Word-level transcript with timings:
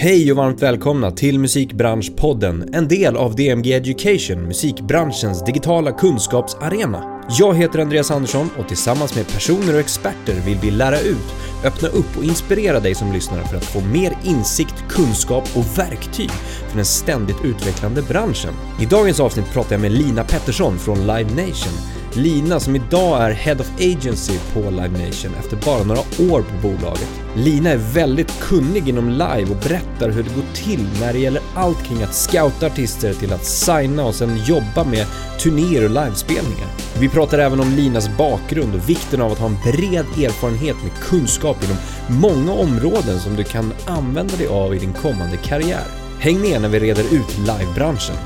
Hej 0.00 0.30
och 0.30 0.36
varmt 0.36 0.62
välkomna 0.62 1.10
till 1.10 1.38
Musikbranschpodden, 1.38 2.70
en 2.74 2.88
del 2.88 3.16
av 3.16 3.36
DMG 3.36 3.72
Education, 3.72 4.42
musikbranschens 4.42 5.44
digitala 5.44 5.92
kunskapsarena. 5.92 7.20
Jag 7.38 7.56
heter 7.56 7.78
Andreas 7.78 8.10
Andersson 8.10 8.50
och 8.58 8.68
tillsammans 8.68 9.16
med 9.16 9.28
personer 9.28 9.74
och 9.74 9.80
experter 9.80 10.34
vill 10.46 10.58
vi 10.62 10.70
lära 10.70 11.00
ut, 11.00 11.34
öppna 11.64 11.88
upp 11.88 12.16
och 12.16 12.24
inspirera 12.24 12.80
dig 12.80 12.94
som 12.94 13.12
lyssnar 13.12 13.42
för 13.42 13.56
att 13.56 13.64
få 13.64 13.80
mer 13.80 14.18
insikt, 14.24 14.84
kunskap 14.88 15.48
och 15.56 15.78
verktyg 15.78 16.30
för 16.68 16.76
den 16.76 16.84
ständigt 16.84 17.44
utvecklande 17.44 18.02
branschen. 18.02 18.54
I 18.80 18.86
dagens 18.86 19.20
avsnitt 19.20 19.52
pratar 19.52 19.72
jag 19.72 19.80
med 19.80 19.92
Lina 19.92 20.24
Pettersson 20.24 20.78
från 20.78 21.00
Live 21.00 21.30
Nation. 21.30 21.97
Lina 22.12 22.60
som 22.60 22.76
idag 22.76 23.22
är 23.22 23.30
Head 23.30 23.56
of 23.60 23.70
Agency 23.76 24.38
på 24.54 24.60
Live 24.60 25.06
Nation 25.06 25.34
efter 25.38 25.56
bara 25.56 25.84
några 25.84 26.00
år 26.00 26.42
på 26.42 26.68
bolaget. 26.68 27.08
Lina 27.36 27.70
är 27.70 27.76
väldigt 27.76 28.40
kunnig 28.40 28.88
inom 28.88 29.08
live 29.08 29.50
och 29.50 29.56
berättar 29.56 30.10
hur 30.10 30.22
det 30.22 30.34
går 30.34 30.44
till 30.54 30.86
när 31.00 31.12
det 31.12 31.18
gäller 31.18 31.42
allt 31.54 31.84
kring 31.84 32.02
att 32.02 32.14
scouta 32.14 32.66
artister 32.66 33.14
till 33.14 33.32
att 33.32 33.44
signa 33.44 34.04
och 34.04 34.14
sen 34.14 34.38
jobba 34.44 34.84
med 34.84 35.06
turnéer 35.42 35.84
och 35.84 35.90
livespelningar. 35.90 36.68
Vi 37.00 37.08
pratar 37.08 37.38
även 37.38 37.60
om 37.60 37.72
Linas 37.72 38.16
bakgrund 38.18 38.74
och 38.74 38.88
vikten 38.88 39.22
av 39.22 39.32
att 39.32 39.38
ha 39.38 39.46
en 39.46 39.72
bred 39.72 40.06
erfarenhet 40.24 40.76
med 40.82 40.92
kunskap 41.02 41.64
inom 41.64 41.76
många 42.20 42.52
områden 42.52 43.20
som 43.20 43.36
du 43.36 43.44
kan 43.44 43.72
använda 43.86 44.36
dig 44.36 44.46
av 44.46 44.74
i 44.74 44.78
din 44.78 44.92
kommande 44.92 45.36
karriär. 45.36 45.84
Häng 46.18 46.40
med 46.40 46.62
när 46.62 46.68
vi 46.68 46.80
reder 46.80 47.02
ut 47.02 47.38
livebranschen. 47.38 48.16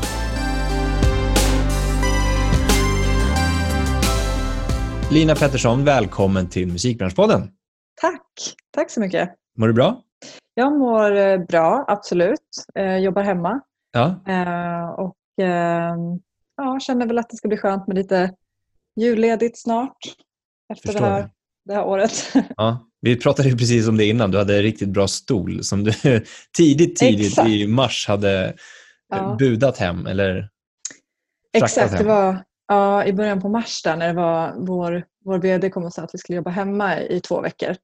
Lina 5.12 5.34
Pettersson, 5.34 5.84
välkommen 5.84 6.48
till 6.48 6.66
Musikbranschpodden. 6.72 7.50
Tack, 8.00 8.22
tack 8.70 8.90
så 8.90 9.00
mycket. 9.00 9.30
Mår 9.58 9.66
du 9.66 9.72
bra? 9.72 10.02
Jag 10.54 10.78
mår 10.78 11.16
eh, 11.16 11.38
bra, 11.38 11.84
absolut. 11.88 12.38
Eh, 12.78 12.96
jobbar 12.96 13.22
hemma 13.22 13.60
Ja. 13.92 14.06
eh, 14.28 14.88
och 14.90 15.44
eh, 15.44 15.94
ja, 16.56 16.80
känner 16.80 17.06
väl 17.06 17.18
att 17.18 17.30
det 17.30 17.36
ska 17.36 17.48
bli 17.48 17.56
skönt 17.56 17.86
med 17.86 17.96
lite 17.96 18.30
julledigt 19.00 19.58
snart 19.58 19.96
efter 20.72 20.92
det 20.92 20.98
här, 21.00 21.22
det. 21.22 21.30
det 21.64 21.74
här 21.74 21.84
året. 21.84 22.32
ja. 22.56 22.88
Vi 23.00 23.16
pratade 23.16 23.48
ju 23.48 23.56
precis 23.58 23.88
om 23.88 23.96
det 23.96 24.04
innan. 24.04 24.30
Du 24.30 24.38
hade 24.38 24.56
en 24.56 24.62
riktigt 24.62 24.88
bra 24.88 25.08
stol 25.08 25.64
som 25.64 25.84
du 25.84 25.92
tidigt, 26.56 26.96
tidigt 26.96 27.26
Exakt. 27.26 27.48
i 27.48 27.66
mars 27.66 28.08
hade 28.08 28.54
Ja. 29.08 29.36
budat 29.38 29.78
hem 29.78 30.06
eller 30.06 30.48
Exakt, 31.52 31.90
det 31.92 31.96
hem. 31.98 32.06
var 32.06 32.44
ja, 32.72 33.04
i 33.04 33.12
början 33.12 33.40
på 33.40 33.48
mars 33.48 33.82
där 33.82 33.96
när 33.96 34.08
det 34.08 34.14
var 34.14 34.54
vår, 34.58 35.04
vår 35.24 35.38
VD 35.38 35.70
kom 35.70 35.84
och 35.84 35.92
sa 35.92 36.02
att 36.02 36.14
vi 36.14 36.18
skulle 36.18 36.36
jobba 36.36 36.50
hemma 36.50 37.00
i 37.00 37.20
två 37.20 37.40
veckor. 37.40 37.76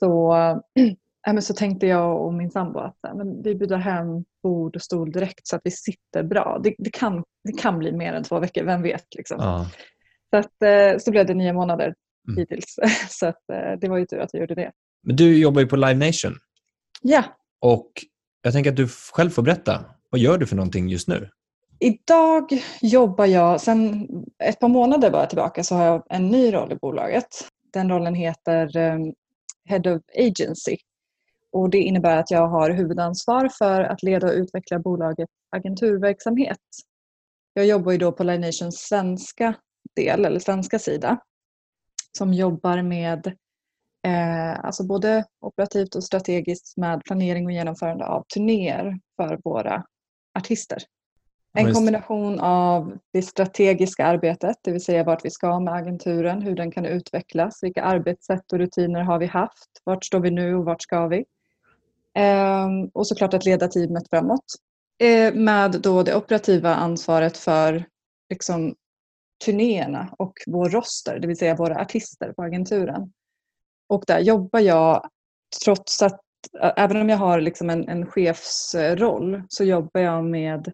Så, 0.00 0.34
äh, 1.26 1.32
men 1.32 1.42
så 1.42 1.54
tänkte 1.54 1.86
jag 1.86 2.26
och 2.26 2.34
min 2.34 2.50
sambo 2.50 2.78
att 2.78 3.04
äh, 3.04 3.14
men 3.14 3.42
vi 3.42 3.54
budar 3.54 3.78
hem 3.78 4.24
bord 4.42 4.76
och 4.76 4.82
stol 4.82 5.12
direkt 5.12 5.46
så 5.46 5.56
att 5.56 5.62
vi 5.64 5.70
sitter 5.70 6.22
bra. 6.22 6.60
Det, 6.64 6.74
det, 6.78 6.90
kan, 6.90 7.24
det 7.44 7.52
kan 7.52 7.78
bli 7.78 7.92
mer 7.92 8.12
än 8.12 8.24
två 8.24 8.38
veckor, 8.38 8.64
vem 8.64 8.82
vet. 8.82 9.14
Liksom. 9.16 9.36
Ja. 9.40 9.66
Så, 10.30 10.36
att, 10.36 10.62
eh, 10.62 10.98
så 10.98 11.10
blev 11.10 11.26
det 11.26 11.34
nio 11.34 11.52
månader 11.52 11.94
Mm. 12.28 12.38
hittills. 12.38 12.76
Så 13.08 13.26
att, 13.26 13.50
eh, 13.52 13.78
det 13.80 13.88
var 13.88 13.98
ju 13.98 14.06
tur 14.06 14.18
att 14.18 14.30
vi 14.32 14.38
gjorde 14.38 14.54
det. 14.54 14.72
Men 15.02 15.16
du 15.16 15.38
jobbar 15.38 15.60
ju 15.60 15.66
på 15.66 15.76
Live 15.76 16.06
Nation 16.06 16.38
Ja, 17.02 17.24
och 17.60 17.90
jag 18.42 18.52
tänker 18.52 18.70
att 18.70 18.76
du 18.76 18.88
själv 18.88 19.30
får 19.30 19.42
berätta. 19.42 19.84
Vad 20.10 20.20
gör 20.20 20.38
du 20.38 20.46
för 20.46 20.56
någonting 20.56 20.88
just 20.88 21.08
nu? 21.08 21.28
Idag 21.78 22.62
jobbar 22.80 23.26
jag, 23.26 23.60
sen 23.60 24.08
ett 24.38 24.60
par 24.60 24.68
månader 24.68 25.10
bara 25.10 25.26
tillbaka 25.26 25.64
så 25.64 25.74
har 25.74 25.84
jag 25.84 26.02
en 26.10 26.28
ny 26.28 26.52
roll 26.52 26.72
i 26.72 26.76
bolaget. 26.76 27.26
Den 27.72 27.90
rollen 27.90 28.14
heter 28.14 28.76
ehm, 28.76 29.14
Head 29.64 29.94
of 29.94 30.02
Agency. 30.16 30.76
Och 31.52 31.70
det 31.70 31.78
innebär 31.78 32.16
att 32.16 32.30
jag 32.30 32.48
har 32.48 32.70
huvudansvar 32.70 33.50
för 33.58 33.80
att 33.80 34.02
leda 34.02 34.26
och 34.26 34.32
utveckla 34.32 34.78
bolagets 34.78 35.32
agenturverksamhet. 35.50 36.58
Jag 37.54 37.66
jobbar 37.66 37.92
ju 37.92 37.98
då 37.98 38.12
på 38.12 38.24
Live 38.24 38.46
Nations 38.46 38.78
svenska 38.78 39.54
del, 39.96 40.24
eller 40.24 40.40
svenska 40.40 40.78
sida, 40.78 41.18
som 42.18 42.34
jobbar 42.34 42.82
med 42.82 43.26
eh, 44.06 44.64
alltså 44.64 44.86
både 44.86 45.24
operativt 45.40 45.94
och 45.94 46.04
strategiskt 46.04 46.76
med 46.76 47.04
planering 47.04 47.46
och 47.46 47.52
genomförande 47.52 48.06
av 48.06 48.24
turnéer 48.34 48.98
för 49.16 49.40
våra 49.44 49.84
artister. 50.38 50.82
En 51.52 51.74
kombination 51.74 52.40
av 52.40 52.98
det 53.12 53.22
strategiska 53.22 54.06
arbetet, 54.06 54.56
det 54.62 54.72
vill 54.72 54.84
säga 54.84 55.04
vart 55.04 55.24
vi 55.24 55.30
ska 55.30 55.60
med 55.60 55.74
agenturen, 55.74 56.42
hur 56.42 56.56
den 56.56 56.70
kan 56.70 56.86
utvecklas, 56.86 57.58
vilka 57.62 57.82
arbetssätt 57.82 58.52
och 58.52 58.58
rutiner 58.58 59.00
har 59.00 59.18
vi 59.18 59.26
haft, 59.26 59.68
vart 59.84 60.04
står 60.04 60.20
vi 60.20 60.30
nu 60.30 60.54
och 60.54 60.64
vart 60.64 60.82
ska 60.82 61.06
vi? 61.06 61.24
Ehm, 62.14 62.86
och 62.94 63.06
såklart 63.06 63.34
att 63.34 63.44
leda 63.44 63.68
teamet 63.68 64.08
framåt. 64.10 64.44
Eh, 64.98 65.34
med 65.34 65.80
då 65.80 66.02
det 66.02 66.16
operativa 66.16 66.74
ansvaret 66.74 67.36
för 67.36 67.84
liksom, 68.30 68.74
turnéerna 69.44 70.14
och 70.18 70.32
vår 70.46 70.68
roster, 70.68 71.18
det 71.18 71.26
vill 71.26 71.38
säga 71.38 71.54
våra 71.54 71.80
artister 71.80 72.32
på 72.32 72.42
agenturen. 72.42 73.12
Och 73.88 74.04
där 74.06 74.20
jobbar 74.20 74.60
jag, 74.60 75.08
trots 75.64 76.02
att, 76.02 76.20
även 76.76 76.96
om 76.96 77.08
jag 77.08 77.16
har 77.16 77.40
liksom 77.40 77.70
en, 77.70 77.88
en 77.88 78.06
chefsroll, 78.06 79.42
så 79.48 79.64
jobbar 79.64 80.00
jag 80.00 80.24
med 80.24 80.72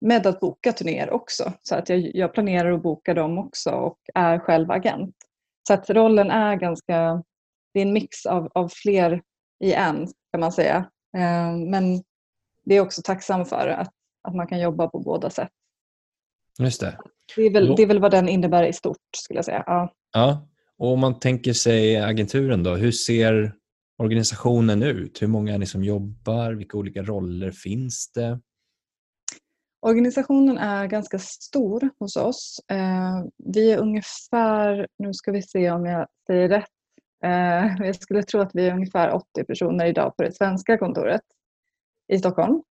med 0.00 0.26
att 0.26 0.40
boka 0.40 0.72
turnéer 0.72 1.10
också. 1.10 1.52
Så 1.62 1.74
att 1.74 1.88
jag, 1.88 2.10
jag 2.14 2.32
planerar 2.32 2.70
och 2.70 2.80
bokar 2.80 3.14
dem 3.14 3.38
också 3.38 3.70
och 3.70 3.98
är 4.14 4.38
själv 4.38 4.70
agent. 4.70 5.14
Så 5.68 5.74
att 5.74 5.90
rollen 5.90 6.30
är 6.30 6.56
ganska, 6.56 7.22
det 7.74 7.80
är 7.80 7.86
en 7.86 7.92
mix 7.92 8.26
av, 8.26 8.48
av 8.54 8.68
fler 8.68 9.22
i 9.64 9.72
en 9.72 10.08
kan 10.30 10.40
man 10.40 10.52
säga. 10.52 10.76
Eh, 11.16 11.56
men 11.56 12.02
det 12.64 12.74
är 12.74 12.80
också 12.80 13.02
tacksam 13.02 13.44
för 13.44 13.68
att, 13.68 13.92
att 14.22 14.34
man 14.34 14.46
kan 14.46 14.60
jobba 14.60 14.88
på 14.88 14.98
båda 14.98 15.30
sätt. 15.30 15.50
Just 16.58 16.80
det. 16.80 16.98
Det 17.36 17.42
är, 17.42 17.52
väl, 17.52 17.76
det 17.76 17.82
är 17.82 17.86
väl 17.86 18.00
vad 18.00 18.10
den 18.10 18.28
innebär 18.28 18.64
i 18.64 18.72
stort 18.72 18.96
skulle 19.16 19.38
jag 19.38 19.44
säga. 19.44 19.64
Ja. 19.66 19.92
Ja. 20.12 20.48
Och 20.78 20.92
om 20.92 21.00
man 21.00 21.18
tänker 21.18 21.52
sig 21.52 21.96
agenturen 21.96 22.62
då, 22.62 22.74
hur 22.74 22.92
ser 22.92 23.54
organisationen 23.98 24.82
ut? 24.82 25.22
Hur 25.22 25.26
många 25.26 25.54
är 25.54 25.58
ni 25.58 25.66
som 25.66 25.84
jobbar? 25.84 26.52
Vilka 26.52 26.76
olika 26.76 27.02
roller 27.02 27.50
finns 27.50 28.12
det? 28.14 28.40
Organisationen 29.80 30.58
är 30.58 30.86
ganska 30.86 31.18
stor 31.18 31.90
hos 31.98 32.16
oss. 32.16 32.60
Eh, 32.70 33.24
vi 33.44 33.72
är 33.72 33.78
ungefär, 33.78 34.86
nu 34.98 35.14
ska 35.14 35.32
vi 35.32 35.42
se 35.42 35.70
om 35.70 35.86
jag 35.86 36.06
säger 36.26 36.48
rätt, 36.48 36.70
eh, 37.24 37.86
jag 37.86 37.94
skulle 37.94 38.22
tro 38.22 38.40
att 38.40 38.50
vi 38.54 38.68
är 38.68 38.74
ungefär 38.74 39.12
80 39.12 39.44
personer 39.44 39.86
idag 39.86 40.16
på 40.16 40.22
det 40.22 40.32
svenska 40.32 40.78
kontoret 40.78 41.20
i 42.12 42.18
Stockholm. 42.18 42.62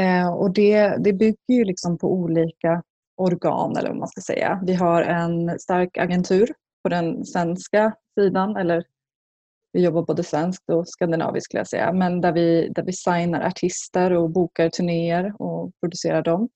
Eh, 0.00 0.28
och 0.28 0.52
det, 0.52 0.96
det 1.04 1.12
bygger 1.12 1.54
ju 1.54 1.64
liksom 1.64 1.98
på 1.98 2.12
olika 2.12 2.82
organ 3.16 3.76
eller 3.76 3.88
vad 3.88 3.98
man 3.98 4.08
ska 4.08 4.20
säga. 4.20 4.60
Vi 4.66 4.74
har 4.74 5.02
en 5.02 5.58
stark 5.58 5.98
agentur 5.98 6.52
på 6.82 6.88
den 6.88 7.24
svenska 7.24 7.92
sidan 8.18 8.56
eller 8.56 8.84
vi 9.76 9.84
jobbar 9.84 10.02
både 10.02 10.22
svenskt 10.22 10.70
och 10.70 10.88
skandinaviskt 10.88 11.44
skulle 11.44 11.60
jag 11.60 11.68
säga, 11.68 11.92
men 11.92 12.20
där 12.20 12.32
vi, 12.32 12.68
där 12.68 12.82
vi 12.82 12.92
signar 12.92 13.40
artister 13.40 14.12
och 14.12 14.30
bokar 14.30 14.68
turnéer 14.68 15.42
och 15.42 15.72
producerar 15.80 16.22
dem. 16.22 16.48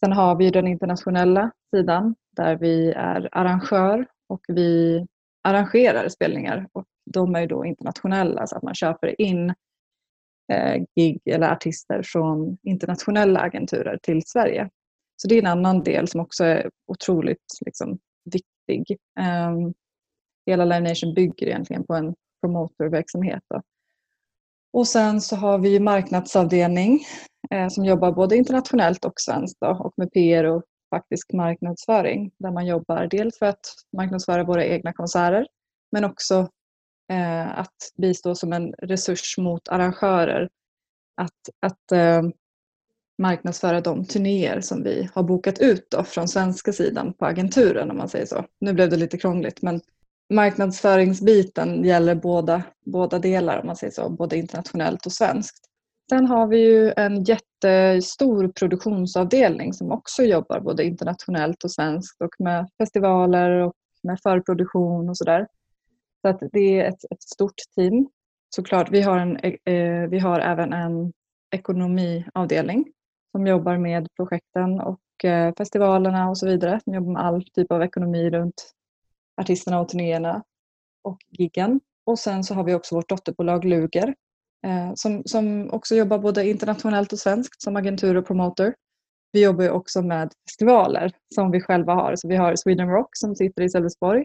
Sen 0.00 0.12
har 0.12 0.36
vi 0.36 0.50
den 0.50 0.66
internationella 0.66 1.50
sidan 1.74 2.14
där 2.36 2.56
vi 2.56 2.92
är 2.92 3.28
arrangör 3.32 4.06
och 4.28 4.40
vi 4.48 5.06
arrangerar 5.44 6.08
spelningar 6.08 6.68
och 6.72 6.84
de 7.10 7.34
är 7.34 7.40
ju 7.40 7.46
då 7.46 7.64
internationella 7.64 8.46
så 8.46 8.56
att 8.56 8.62
man 8.62 8.74
köper 8.74 9.20
in 9.20 9.54
eh, 10.52 10.82
gig 10.94 11.20
eller 11.24 11.52
artister 11.52 12.02
från 12.02 12.58
internationella 12.62 13.40
agenturer 13.40 13.98
till 14.02 14.22
Sverige. 14.26 14.70
Så 15.16 15.28
det 15.28 15.34
är 15.34 15.38
en 15.38 15.46
annan 15.46 15.82
del 15.82 16.08
som 16.08 16.20
också 16.20 16.44
är 16.44 16.70
otroligt 16.86 17.58
liksom, 17.66 17.98
viktig. 18.24 18.98
Um, 19.20 19.74
hela 20.46 20.64
Live 20.64 20.88
Nation 20.88 21.14
bygger 21.14 21.46
egentligen 21.46 21.84
på 21.84 21.94
en 21.94 22.14
promotorverksamhet. 22.40 23.42
Då. 23.54 23.62
Och 24.72 24.88
sen 24.88 25.20
så 25.20 25.36
har 25.36 25.58
vi 25.58 25.80
marknadsavdelning 25.80 27.00
eh, 27.50 27.68
som 27.68 27.84
jobbar 27.84 28.12
både 28.12 28.36
internationellt 28.36 29.04
och 29.04 29.20
svenskt 29.20 29.60
då, 29.60 29.66
och 29.66 29.92
med 29.96 30.12
PR 30.12 30.44
och 30.44 30.62
faktisk 30.90 31.32
marknadsföring 31.32 32.30
där 32.38 32.50
man 32.50 32.66
jobbar 32.66 33.06
dels 33.06 33.38
för 33.38 33.46
att 33.46 33.60
marknadsföra 33.96 34.44
våra 34.44 34.64
egna 34.64 34.92
konserter 34.92 35.46
men 35.92 36.04
också 36.04 36.48
eh, 37.12 37.58
att 37.58 37.76
bistå 37.96 38.34
som 38.34 38.52
en 38.52 38.72
resurs 38.72 39.38
mot 39.38 39.68
arrangörer 39.68 40.48
att, 41.16 41.66
att 41.66 41.92
eh, 41.92 42.22
marknadsföra 43.22 43.80
de 43.80 44.04
turnéer 44.04 44.60
som 44.60 44.82
vi 44.82 45.08
har 45.14 45.22
bokat 45.22 45.58
ut 45.58 45.86
då, 45.90 46.04
från 46.04 46.28
svenska 46.28 46.72
sidan 46.72 47.12
på 47.12 47.26
agenturen 47.26 47.90
om 47.90 47.96
man 47.96 48.08
säger 48.08 48.26
så. 48.26 48.44
Nu 48.60 48.72
blev 48.72 48.90
det 48.90 48.96
lite 48.96 49.18
krångligt 49.18 49.62
men 49.62 49.80
marknadsföringsbiten 50.30 51.84
gäller 51.84 52.14
båda, 52.14 52.62
båda 52.86 53.18
delar 53.18 53.60
om 53.60 53.66
man 53.66 53.76
säger 53.76 53.92
så, 53.92 54.08
både 54.08 54.36
internationellt 54.36 55.06
och 55.06 55.12
svenskt. 55.12 55.66
Sen 56.10 56.26
har 56.26 56.46
vi 56.46 56.58
ju 56.58 56.92
en 56.96 57.24
jättestor 57.24 58.48
produktionsavdelning 58.48 59.72
som 59.72 59.92
också 59.92 60.22
jobbar 60.22 60.60
både 60.60 60.84
internationellt 60.84 61.64
och 61.64 61.70
svenskt 61.70 62.22
och 62.22 62.34
med 62.38 62.68
festivaler 62.78 63.50
och 63.50 63.74
med 64.02 64.20
förproduktion 64.22 65.08
och 65.08 65.16
sådär. 65.16 65.46
Så 66.22 66.28
att 66.28 66.42
det 66.52 66.80
är 66.80 66.88
ett, 66.88 67.04
ett 67.10 67.22
stort 67.22 67.54
team 67.76 68.08
såklart, 68.54 68.90
vi 68.90 69.02
har, 69.02 69.18
en, 69.18 69.36
eh, 69.36 69.74
eh 69.74 70.08
vi 70.08 70.18
har 70.18 70.40
även 70.40 70.72
en 70.72 71.12
ekonomiavdelning 71.50 72.84
som 73.32 73.46
jobbar 73.46 73.78
med 73.78 74.08
projekten 74.16 74.80
och 74.80 75.24
eh, 75.24 75.54
festivalerna 75.58 76.28
och 76.28 76.38
så 76.38 76.46
vidare. 76.46 76.80
Som 76.84 76.94
jobbar 76.94 77.12
med 77.12 77.22
all 77.22 77.44
typ 77.44 77.72
av 77.72 77.82
ekonomi 77.82 78.30
runt 78.30 78.72
artisterna 79.36 79.80
och 79.80 79.88
turnéerna 79.88 80.42
och 81.04 81.18
giggen. 81.28 81.80
Och 82.06 82.18
sen 82.18 82.44
så 82.44 82.54
har 82.54 82.64
vi 82.64 82.74
också 82.74 82.94
vårt 82.94 83.08
dotterbolag 83.08 83.64
Luger 83.64 84.14
eh, 84.66 84.92
som, 84.94 85.22
som 85.24 85.70
också 85.70 85.94
jobbar 85.94 86.18
både 86.18 86.48
internationellt 86.48 87.12
och 87.12 87.18
svenskt 87.18 87.62
som 87.62 87.76
agentur 87.76 88.16
och 88.16 88.26
promoter. 88.26 88.74
Vi 89.32 89.44
jobbar 89.44 89.70
också 89.70 90.02
med 90.02 90.32
festivaler 90.48 91.12
som 91.34 91.50
vi 91.50 91.60
själva 91.60 91.94
har. 91.94 92.16
Så 92.16 92.28
vi 92.28 92.36
har 92.36 92.56
Sweden 92.56 92.90
Rock 92.90 93.08
som 93.12 93.36
sitter 93.36 93.62
i 93.62 93.70
Sölvesborg. 93.70 94.24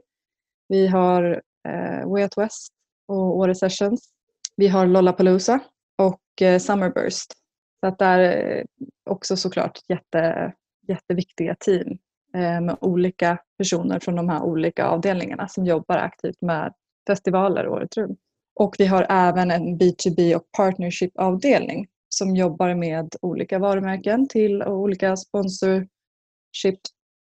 Vi 0.68 0.88
har 0.88 1.42
eh, 1.68 2.10
Way 2.10 2.24
Out 2.24 2.38
West 2.38 2.74
och 3.08 3.38
Åre 3.38 3.56
Sessions. 3.56 4.10
Vi 4.56 4.68
har 4.68 4.88
Lollapalooza 4.88 5.60
och 5.98 6.42
eh, 6.42 6.60
Summerburst. 6.60 7.34
Så 7.80 7.88
att 7.88 8.00
det 8.00 8.06
är 8.06 8.58
eh, 8.58 8.63
också 9.10 9.38
såklart 9.38 9.80
jätte, 9.88 10.54
jätteviktiga 10.88 11.56
team 11.60 11.98
med 12.33 12.78
olika 12.81 13.38
personer 13.57 14.00
från 14.00 14.16
de 14.16 14.30
här 14.30 14.44
olika 14.44 14.86
avdelningarna 14.86 15.48
som 15.48 15.66
jobbar 15.66 15.98
aktivt 15.98 16.42
med 16.42 16.74
festivaler 17.07 17.68
året 17.68 17.98
runt. 17.98 18.19
Och 18.56 18.75
vi 18.80 18.86
har 18.86 19.06
även 19.10 19.51
en 19.51 19.80
B2B 19.80 20.36
och 20.36 20.51
partnership-avdelning 20.57 21.88
som 22.10 22.36
jobbar 22.36 22.75
med 22.75 23.16
olika 23.22 23.60
varumärken 23.60 24.28
till 24.28 24.63
olika 24.63 25.18
sponsorship 25.18 25.89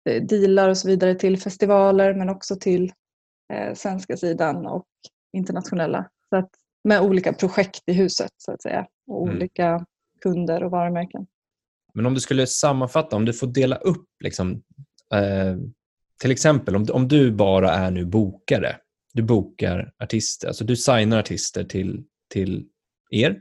eh, 0.09 0.23
dealar 0.23 0.69
och 0.69 0.79
så 0.79 0.89
vidare 0.89 1.15
till 1.15 1.39
festivaler 1.39 2.15
men 2.15 2.29
också 2.29 2.57
till 2.57 2.93
eh, 3.53 3.75
svenska 3.75 4.17
sidan 4.17 4.67
och 4.67 4.87
internationella. 5.37 6.11
Så 6.29 6.37
att, 6.37 6.51
med 6.85 7.01
olika 7.01 7.33
projekt 7.33 7.83
i 7.87 7.93
huset 7.93 8.31
så 8.37 8.53
att 8.53 8.63
säga 8.63 8.87
och 9.07 9.23
mm. 9.23 9.37
olika 9.37 9.87
kunder 10.21 10.63
och 10.63 10.71
varumärken. 10.71 11.27
Men 11.95 12.07
om 12.07 12.15
du 12.15 12.21
skulle 12.21 12.47
sammanfatta, 12.47 13.17
om 13.17 13.25
du 13.25 13.33
får 13.33 13.47
dela 13.47 13.77
upp 13.77 14.07
liksom, 14.25 14.63
eh, 15.15 15.57
till 16.21 16.31
exempel 16.31 16.77
om, 16.77 16.87
om 16.93 17.09
du 17.09 17.33
bara 17.33 17.71
är 17.71 17.91
nu 17.91 18.05
bokare, 18.05 18.77
du 19.13 19.23
bokar 19.23 19.93
artister, 20.03 20.49
alltså 20.49 20.65
du 20.65 20.77
signar 20.77 21.19
artister 21.19 21.65
till, 21.65 22.05
till 22.31 22.67
er 23.11 23.41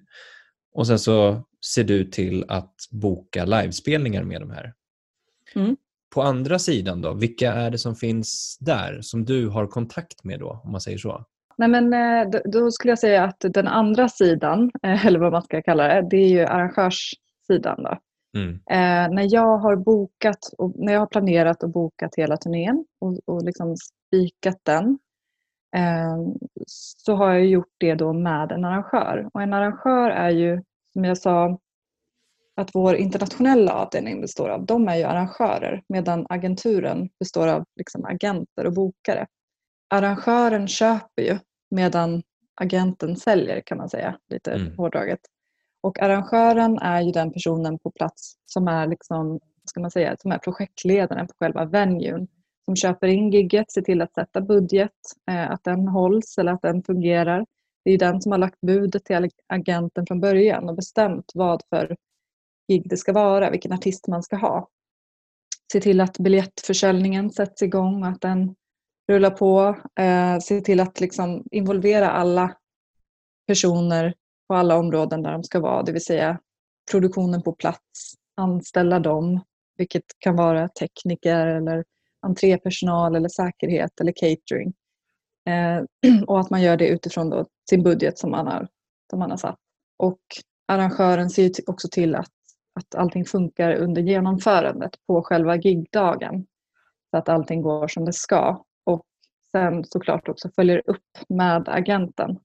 och 0.74 0.88
sen 0.88 1.00
så 1.00 1.44
ser 1.74 1.84
du 1.84 2.04
till 2.04 2.46
att 2.48 2.74
boka 2.92 3.46
livespelningar 3.46 4.24
med 4.24 4.42
de 4.42 4.52
här. 4.52 4.74
Mm. 5.56 5.78
På 6.14 6.22
andra 6.22 6.60
sidan 6.60 7.02
då, 7.02 7.14
vilka 7.14 7.54
är 7.54 7.72
det 7.72 7.78
som 7.78 7.96
finns 7.96 8.58
där 8.60 9.00
som 9.02 9.26
du 9.26 9.48
har 9.48 9.68
kontakt 9.68 10.24
med 10.24 10.40
då, 10.40 10.62
om 10.64 10.72
man 10.72 10.82
säger 10.82 10.98
så? 10.98 11.26
Nej, 11.58 11.70
men, 11.70 11.94
eh, 11.94 12.42
då 12.46 12.72
skulle 12.72 12.92
jag 12.92 13.00
säga 13.00 13.24
att 13.24 13.40
den 13.40 13.68
andra 13.68 14.10
sidan, 14.10 14.72
eh, 14.84 15.06
eller 15.06 15.20
vad 15.20 15.32
man 15.32 15.44
ska 15.44 15.62
kalla 15.62 15.88
det, 15.88 16.08
det 16.10 16.18
är 16.18 16.30
ju 16.30 16.46
arrangörssidan. 16.46 17.84
Då. 17.84 17.98
Mm. 18.38 18.54
Eh, 18.54 19.16
när 19.16 19.34
jag 19.34 19.58
har 19.58 19.76
bokat 19.76 20.54
och 20.58 20.74
när 20.76 20.94
jag 20.94 21.00
har 21.00 21.08
planerat 21.08 21.64
och 21.64 21.70
bokat 21.70 22.16
hela 22.18 22.38
turnén 22.38 22.86
och, 23.00 23.20
och 23.26 23.44
liksom 23.44 23.76
spikat 23.78 24.60
den 24.64 25.00
eh, 25.76 26.18
så 26.68 27.16
har 27.16 27.34
jag 27.34 27.46
gjort 27.46 27.74
det 27.78 27.96
då 27.96 28.14
med 28.14 28.52
en 28.52 28.66
arrangör. 28.66 29.30
Och 29.34 29.42
en 29.42 29.54
arrangör 29.54 30.10
är 30.10 30.30
ju, 30.30 30.62
som 30.94 31.06
jag 31.06 31.18
sa, 31.18 31.60
att 32.56 32.76
vår 32.76 32.96
internationella 32.96 33.74
avdelning 33.74 34.22
består 34.22 34.50
av, 34.50 34.66
de 34.66 34.88
är 34.88 34.96
ju 34.96 35.04
arrangörer 35.04 35.84
medan 35.90 36.26
agenturen 36.30 37.10
består 37.20 37.48
av 37.48 37.66
liksom 37.76 38.06
agenter 38.06 38.66
och 38.66 38.74
bokare. 38.74 39.28
Arrangören 39.90 40.68
köper 40.68 41.24
ju 41.24 41.40
medan 41.72 42.24
agenten 42.56 43.16
säljer 43.16 43.62
kan 43.66 43.78
man 43.78 43.90
säga, 43.90 44.20
lite 44.30 44.52
mm. 44.52 44.78
hårdraget. 44.78 45.20
Och 45.88 46.02
arrangören 46.02 46.78
är 46.78 47.02
ju 47.02 47.12
den 47.12 47.32
personen 47.32 47.80
på 47.80 47.92
plats 47.92 48.36
som 48.46 48.68
är, 48.68 48.88
liksom, 48.88 49.40
ska 49.70 49.80
man 49.80 49.92
säga, 49.92 50.16
som 50.20 50.32
är 50.32 50.38
projektledaren 50.38 51.28
på 51.28 51.34
själva 51.40 51.66
venuen. 51.66 52.28
Som 52.66 52.76
köper 52.76 53.08
in 53.08 53.32
gigget, 53.32 53.72
ser 53.72 53.82
till 53.82 54.02
att 54.02 54.14
sätta 54.14 54.42
budget, 54.42 54.92
eh, 55.32 55.52
att 55.52 55.64
den 55.64 55.88
hålls 55.88 56.38
eller 56.38 56.52
att 56.52 56.62
den 56.62 56.84
fungerar. 56.84 57.46
Det 57.86 57.92
är 57.92 57.98
den 57.98 58.22
som 58.22 58.32
har 58.32 58.40
lagt 58.40 58.62
budet 58.62 59.06
till 59.06 59.30
agenten 59.48 60.06
från 60.06 60.20
början 60.20 60.70
och 60.70 60.76
bestämt 60.76 61.32
vad 61.34 61.62
för 61.70 61.96
gig 62.68 62.90
det 62.90 62.98
ska 62.98 63.14
vara, 63.14 63.50
vilken 63.50 63.74
artist 63.74 64.08
man 64.08 64.24
ska 64.24 64.36
ha. 64.36 64.68
Se 65.74 65.80
till 65.82 66.02
att 66.02 66.18
biljettförsäljningen 66.18 67.32
sätts 67.32 67.62
igång 67.62 68.04
och 68.04 68.10
att 68.10 68.22
den 68.22 68.56
rullar 69.10 69.32
på. 69.32 69.78
Eh, 70.00 70.40
se 70.40 70.62
till 70.62 70.80
att 70.80 71.00
liksom 71.00 71.44
involvera 71.52 72.12
alla 72.12 72.58
personer 73.48 74.14
på 74.48 74.56
alla 74.56 74.78
områden 74.78 75.24
där 75.24 75.32
de 75.32 75.44
ska 75.44 75.60
vara, 75.60 75.84
det 75.84 75.92
vill 75.92 76.06
säga 76.06 76.40
produktionen 76.92 77.42
på 77.42 77.52
plats, 77.52 78.14
anställa 78.36 79.00
dem, 79.00 79.42
vilket 79.78 80.04
kan 80.20 80.36
vara 80.36 80.70
tekniker 80.70 81.48
eller 81.48 81.84
entrépersonal 82.22 83.16
eller 83.16 83.30
säkerhet 83.30 84.02
eller 84.02 84.14
catering. 84.16 84.74
Eh, 85.48 85.84
och 86.28 86.40
att 86.40 86.50
man 86.50 86.62
gör 86.62 86.78
det 86.78 86.88
utifrån 86.88 87.30
då 87.30 87.46
sin 87.70 87.84
budget 87.84 88.20
som 88.20 88.32
man 88.32 88.48
har, 88.48 88.68
som 89.10 89.20
man 89.20 89.30
har 89.30 89.38
satt. 89.38 89.60
Och 89.98 90.20
arrangören 90.68 91.30
ser 91.30 91.52
också 91.68 91.88
till 91.92 92.16
att, 92.16 92.32
att 92.80 92.96
allting 92.96 93.26
funkar 93.26 93.76
under 93.76 94.02
genomförandet 94.02 94.92
på 95.08 95.24
själva 95.24 95.56
gigdagen. 95.56 96.46
Så 97.12 97.18
att 97.18 97.30
allting 97.30 97.62
går 97.62 97.88
som 97.88 98.06
det 98.06 98.14
ska. 98.14 98.64
Och 98.86 99.06
sen 99.52 99.84
såklart 99.84 100.30
också 100.30 100.50
följer 100.56 100.82
upp 100.86 101.30
med 101.30 101.70
agenten 101.70 102.40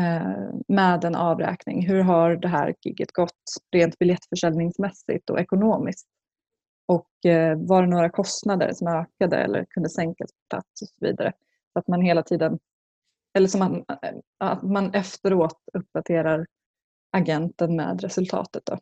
Eh, 0.00 0.50
med 0.68 1.04
en 1.04 1.14
avräkning. 1.14 1.86
Hur 1.86 2.00
har 2.02 2.36
det 2.36 2.48
här 2.48 2.74
giget 2.84 3.12
gått 3.12 3.42
rent 3.72 3.98
biljettförsäljningsmässigt 3.98 5.30
och 5.30 5.40
ekonomiskt? 5.40 6.06
Och 6.88 7.30
eh, 7.30 7.58
var 7.58 7.82
det 7.82 7.88
några 7.88 8.10
kostnader 8.10 8.72
som 8.72 8.88
ökade 8.88 9.36
eller 9.36 9.64
kunde 9.64 9.88
sänkas 9.88 10.30
på 10.32 10.38
plats 10.50 10.82
och 10.82 10.88
så 10.88 11.06
vidare. 11.06 11.32
Så 11.72 11.78
att 11.78 11.88
man 11.88 12.02
hela 12.02 12.22
tiden, 12.22 12.58
eller 13.38 13.48
som 13.48 13.58
man, 13.58 13.84
eh, 14.02 14.14
att 14.38 14.62
man 14.62 14.94
efteråt 14.94 15.58
uppdaterar 15.72 16.46
agenten 17.16 17.76
med 17.76 18.00
resultatet. 18.02 18.62
Då. 18.66 18.78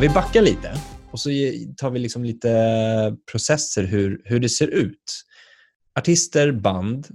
Vi 0.00 0.08
backar 0.08 0.42
lite 0.42 0.72
och 1.10 1.20
så 1.20 1.28
tar 1.76 1.90
vi 1.90 1.98
liksom 1.98 2.24
lite 2.24 2.48
processer 3.30 3.84
hur, 3.84 4.22
hur 4.24 4.40
det 4.40 4.48
ser 4.48 4.68
ut 4.68 5.26
artister, 5.98 6.52
band 6.52 7.06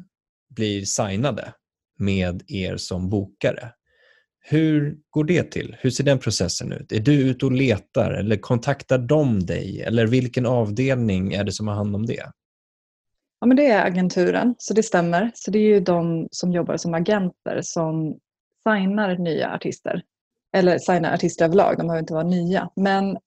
blir 0.55 0.85
signade 0.85 1.53
med 1.99 2.43
er 2.47 2.77
som 2.77 3.09
bokare. 3.09 3.71
Hur 4.43 4.97
går 5.09 5.23
det 5.23 5.43
till? 5.43 5.75
Hur 5.79 5.89
ser 5.89 6.03
den 6.03 6.19
processen 6.19 6.71
ut? 6.71 6.91
Är 6.91 6.99
du 6.99 7.13
ute 7.13 7.45
och 7.45 7.51
letar 7.51 8.11
eller 8.11 8.37
kontaktar 8.37 8.97
de 8.97 9.39
dig? 9.39 9.81
Eller 9.81 10.07
vilken 10.07 10.45
avdelning 10.45 11.33
är 11.33 11.43
det 11.43 11.51
som 11.51 11.67
har 11.67 11.75
hand 11.75 11.95
om 11.95 12.05
det? 12.05 12.31
Ja, 13.39 13.47
men 13.47 13.57
det 13.57 13.65
är 13.65 13.85
agenturen, 13.85 14.55
så 14.57 14.73
det 14.73 14.83
stämmer. 14.83 15.31
Så 15.33 15.51
det 15.51 15.59
är 15.59 15.73
ju 15.73 15.79
de 15.79 16.27
som 16.31 16.51
jobbar 16.51 16.77
som 16.77 16.93
agenter 16.93 17.61
som 17.61 18.19
signar 18.67 19.17
nya 19.17 19.53
artister. 19.53 20.01
Eller 20.55 20.77
signar 20.77 21.13
artister 21.13 21.45
överlag, 21.45 21.77
de 21.77 21.87
behöver 21.87 21.99
inte 21.99 22.13
vara 22.13 22.23
nya. 22.23 22.69
Men 22.75 23.17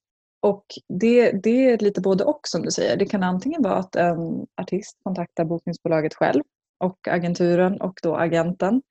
och 0.44 0.64
det, 0.88 1.30
det 1.30 1.70
är 1.70 1.78
lite 1.78 2.00
både 2.00 2.24
och 2.24 2.40
som 2.42 2.62
du 2.62 2.70
säger. 2.70 2.96
Det 2.96 3.06
kan 3.06 3.22
antingen 3.22 3.62
vara 3.62 3.74
att 3.74 3.96
en 3.96 4.46
artist 4.60 4.98
kontaktar 5.02 5.44
bokningsbolaget 5.44 6.14
själv 6.14 6.42
och 6.78 7.08
agenturen 7.08 7.80
och 7.80 7.98
då 8.02 8.16
agenten. 8.16 8.82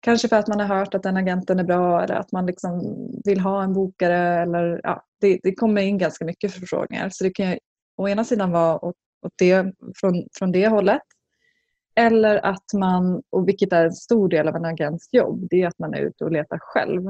Kanske 0.00 0.28
för 0.28 0.36
att 0.36 0.48
man 0.48 0.60
har 0.60 0.66
hört 0.66 0.94
att 0.94 1.02
den 1.02 1.16
agenten 1.16 1.58
är 1.58 1.64
bra 1.64 2.02
eller 2.02 2.14
att 2.14 2.32
man 2.32 2.46
liksom 2.46 2.82
vill 3.24 3.40
ha 3.40 3.62
en 3.62 3.72
bokare. 3.72 4.42
Eller, 4.42 4.80
ja, 4.82 5.04
det, 5.20 5.40
det 5.42 5.54
kommer 5.54 5.82
in 5.82 5.98
ganska 5.98 6.24
mycket 6.24 6.52
förfrågningar. 6.52 7.10
Så 7.12 7.24
det 7.24 7.30
kan 7.30 7.58
å 7.96 8.08
ena 8.08 8.24
sidan 8.24 8.50
vara 8.50 8.84
åt, 8.84 8.96
åt 9.26 9.32
det, 9.36 9.74
från, 9.96 10.28
från 10.38 10.52
det 10.52 10.68
hållet. 10.68 11.02
Eller 11.94 12.46
att 12.46 12.72
man, 12.74 13.22
och 13.30 13.48
vilket 13.48 13.72
är 13.72 13.84
en 13.84 13.92
stor 13.92 14.28
del 14.28 14.48
av 14.48 14.56
en 14.56 14.64
agents 14.64 15.08
jobb, 15.12 15.46
det 15.50 15.62
är 15.62 15.66
att 15.66 15.78
man 15.78 15.94
är 15.94 16.00
ute 16.00 16.24
och 16.24 16.32
letar 16.32 16.58
själv. 16.58 17.02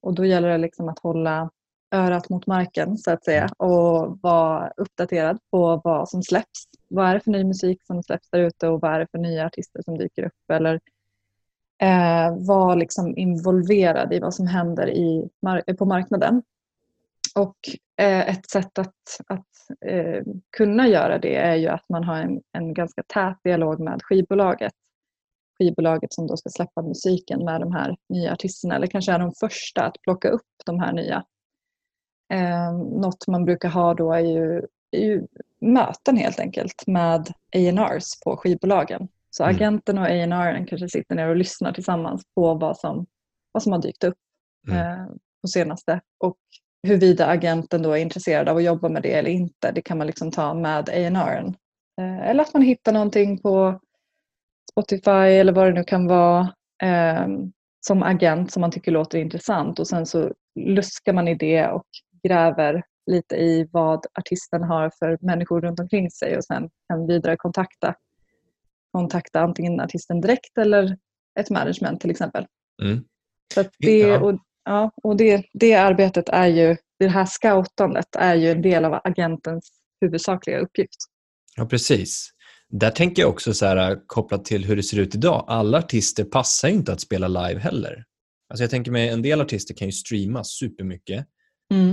Och 0.00 0.14
då 0.14 0.24
gäller 0.24 0.48
det 0.48 0.58
liksom 0.58 0.88
att 0.88 0.98
hålla 0.98 1.50
örat 1.90 2.28
mot 2.28 2.46
marken 2.46 2.98
så 2.98 3.10
att 3.10 3.24
säga 3.24 3.48
och 3.56 4.18
vara 4.22 4.72
uppdaterad 4.76 5.38
på 5.50 5.80
vad 5.84 6.08
som 6.08 6.22
släpps. 6.22 6.64
Vad 6.88 7.08
är 7.08 7.14
det 7.14 7.20
för 7.20 7.30
ny 7.30 7.44
musik 7.44 7.82
som 7.82 8.02
släpps 8.02 8.30
där 8.30 8.40
ute 8.40 8.68
och 8.68 8.80
vad 8.80 8.94
är 8.94 8.98
det 8.98 9.06
för 9.10 9.18
nya 9.18 9.46
artister 9.46 9.82
som 9.82 9.98
dyker 9.98 10.24
upp 10.24 10.50
eller 10.52 10.80
eh, 11.82 12.46
vara 12.46 12.74
liksom 12.74 13.16
involverad 13.16 14.12
i 14.12 14.18
vad 14.18 14.34
som 14.34 14.46
händer 14.46 14.90
i, 14.90 15.28
på 15.78 15.84
marknaden. 15.84 16.42
Och 17.34 17.56
eh, 17.96 18.28
ett 18.28 18.50
sätt 18.50 18.78
att, 18.78 19.20
att 19.26 19.46
eh, 19.86 20.22
kunna 20.56 20.88
göra 20.88 21.18
det 21.18 21.36
är 21.36 21.54
ju 21.54 21.68
att 21.68 21.88
man 21.88 22.04
har 22.04 22.16
en, 22.16 22.40
en 22.52 22.74
ganska 22.74 23.02
tät 23.02 23.38
dialog 23.44 23.80
med 23.80 24.00
skivbolaget. 24.02 24.72
Skivbolaget 25.58 26.12
som 26.12 26.26
då 26.26 26.36
ska 26.36 26.50
släppa 26.50 26.82
musiken 26.82 27.44
med 27.44 27.60
de 27.60 27.72
här 27.72 27.96
nya 28.08 28.32
artisterna 28.32 28.76
eller 28.76 28.86
kanske 28.86 29.12
är 29.12 29.18
de 29.18 29.32
första 29.40 29.84
att 29.84 30.02
plocka 30.02 30.28
upp 30.28 30.46
de 30.66 30.80
här 30.80 30.92
nya 30.92 31.24
Eh, 32.30 32.72
något 32.72 33.26
man 33.26 33.44
brukar 33.44 33.68
ha 33.68 33.94
då 33.94 34.12
är 34.12 34.20
ju, 34.20 34.62
är 34.90 35.00
ju 35.04 35.26
möten 35.60 36.16
helt 36.16 36.40
enkelt 36.40 36.86
med 36.86 37.28
A&Rs 37.56 38.20
på 38.24 38.36
skivbolagen 38.36 39.08
Så 39.30 39.44
Mm. 39.44 39.56
agenten 39.56 39.98
och 39.98 40.04
A&R 40.04 40.66
kanske 40.68 40.88
sitter 40.88 41.14
ner 41.14 41.28
och 41.28 41.36
lyssnar 41.36 41.72
tillsammans 41.72 42.22
på 42.34 42.54
vad 42.54 42.76
som, 42.78 43.06
vad 43.52 43.62
som 43.62 43.72
har 43.72 43.82
dykt 43.82 44.04
upp 44.04 44.16
Mm. 44.68 44.78
eh, 44.78 45.06
på 45.42 45.48
senaste. 45.48 46.00
Och 46.24 46.36
huruvida 46.86 47.26
agenten 47.26 47.82
då 47.82 47.92
är 47.92 47.96
intresserad 47.96 48.48
av 48.48 48.56
att 48.56 48.64
jobba 48.64 48.88
med 48.88 49.02
det 49.02 49.12
eller 49.12 49.30
inte, 49.30 49.72
det 49.72 49.82
kan 49.82 49.98
man 49.98 50.06
liksom 50.06 50.30
ta 50.30 50.54
med 50.54 50.88
A&R. 50.88 51.54
Eh, 52.00 52.28
eller 52.28 52.42
att 52.42 52.52
man 52.54 52.62
hittar 52.62 52.92
någonting 52.92 53.38
på 53.38 53.80
Spotify 54.72 55.10
eller 55.10 55.52
vad 55.52 55.66
det 55.66 55.72
nu 55.72 55.84
kan 55.84 56.06
vara 56.06 56.40
eh, 56.82 57.26
som 57.86 58.02
agent 58.02 58.52
som 58.52 58.60
man 58.60 58.70
tycker 58.70 58.92
låter 58.92 59.18
intressant 59.18 59.78
och 59.78 59.88
sen 59.88 60.06
så 60.06 60.32
luskar 60.60 61.12
man 61.12 61.28
i 61.28 61.34
det 61.34 61.66
och 61.68 61.86
gräver 62.22 62.82
lite 63.10 63.36
i 63.36 63.68
vad 63.72 64.06
artisten 64.18 64.62
har 64.62 64.92
för 64.98 65.18
människor 65.20 65.60
runt 65.60 65.80
omkring 65.80 66.10
sig 66.10 66.36
och 66.36 66.44
sen 66.44 66.70
kan 66.88 67.06
vidare 67.06 67.36
kontakta, 67.36 67.94
kontakta 68.92 69.40
antingen 69.40 69.80
artisten 69.80 70.20
direkt 70.20 70.58
eller 70.58 70.96
ett 71.40 71.50
management 71.50 72.00
till 72.00 72.10
exempel. 72.10 72.46
Mm. 72.82 73.04
Så 73.54 73.64
det, 73.78 74.18
och, 74.18 74.38
ja, 74.64 74.90
och 75.02 75.16
det, 75.16 75.44
det 75.52 75.74
arbetet 75.74 76.28
är 76.28 76.46
ju, 76.46 76.76
det 76.98 77.08
här 77.08 77.26
scoutandet 77.26 78.16
är 78.16 78.34
ju 78.34 78.50
en 78.50 78.62
del 78.62 78.84
av 78.84 79.00
agentens 79.04 79.70
huvudsakliga 80.00 80.58
uppgift. 80.58 80.98
Ja, 81.56 81.66
precis. 81.66 82.30
Där 82.68 82.90
tänker 82.90 83.22
jag 83.22 83.30
också 83.30 83.54
så 83.54 83.66
här, 83.66 84.00
kopplat 84.06 84.44
till 84.44 84.64
hur 84.64 84.76
det 84.76 84.82
ser 84.82 84.98
ut 84.98 85.14
idag. 85.14 85.44
Alla 85.48 85.78
artister 85.78 86.24
passar 86.24 86.68
ju 86.68 86.74
inte 86.74 86.92
att 86.92 87.00
spela 87.00 87.28
live 87.28 87.60
heller. 87.60 88.04
Alltså 88.48 88.64
jag 88.64 88.70
tänker 88.70 88.90
mig, 88.90 89.08
en 89.08 89.22
del 89.22 89.40
artister 89.40 89.74
kan 89.74 89.88
ju 89.88 89.92
streama 89.92 90.44
supermycket 90.44 91.26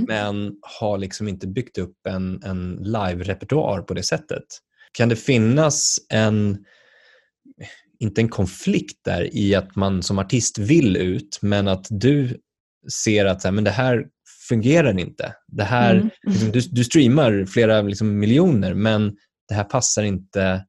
men 0.08 0.56
har 0.80 0.98
liksom 0.98 1.28
inte 1.28 1.48
byggt 1.48 1.78
upp 1.78 2.08
en, 2.08 2.44
en 2.44 2.76
live-repertoar 2.84 3.82
på 3.82 3.94
det 3.94 4.04
sättet. 4.04 4.44
Kan 4.92 5.10
det 5.10 5.16
finnas 5.16 5.98
en, 6.10 6.66
inte 8.00 8.22
en 8.22 8.30
konflikt 8.30 9.00
där 9.06 9.36
i 9.36 9.56
att 9.56 9.76
man 9.76 10.04
som 10.04 10.20
artist 10.20 10.58
vill 10.58 10.98
ut 10.98 11.40
men 11.42 11.68
att 11.68 11.88
du 11.90 12.38
ser 13.04 13.26
att 13.26 13.42
så 13.42 13.48
här, 13.48 13.54
men 13.54 13.64
det 13.64 13.72
här 13.72 14.06
fungerar 14.50 15.00
inte. 15.00 15.34
Det 15.48 15.64
här, 15.64 15.96
Mm. 15.96 16.10
liksom, 16.28 16.52
du, 16.52 16.60
du 16.60 16.84
streamar 16.84 17.46
flera 17.46 17.82
liksom, 17.82 18.20
miljoner 18.20 18.74
men 18.74 19.16
det 19.48 19.54
här 19.54 19.64
passar 19.64 20.04
inte 20.04 20.66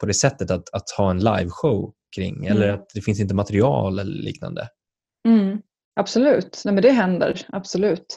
på 0.00 0.06
det 0.06 0.14
sättet 0.14 0.50
att, 0.50 0.74
att 0.74 0.90
ha 0.90 1.10
en 1.10 1.18
liveshow 1.18 1.92
kring 2.16 2.46
eller 2.46 2.68
Mm. 2.68 2.80
att 2.80 2.90
det 2.94 3.00
finns 3.00 3.20
inte 3.20 3.34
material 3.34 3.98
eller 3.98 4.22
liknande. 4.22 4.68
Mm, 5.28 5.58
absolut, 6.00 6.62
Nej, 6.64 6.74
men 6.74 6.82
det 6.82 6.90
händer. 6.90 7.40
Absolut. 7.48 8.16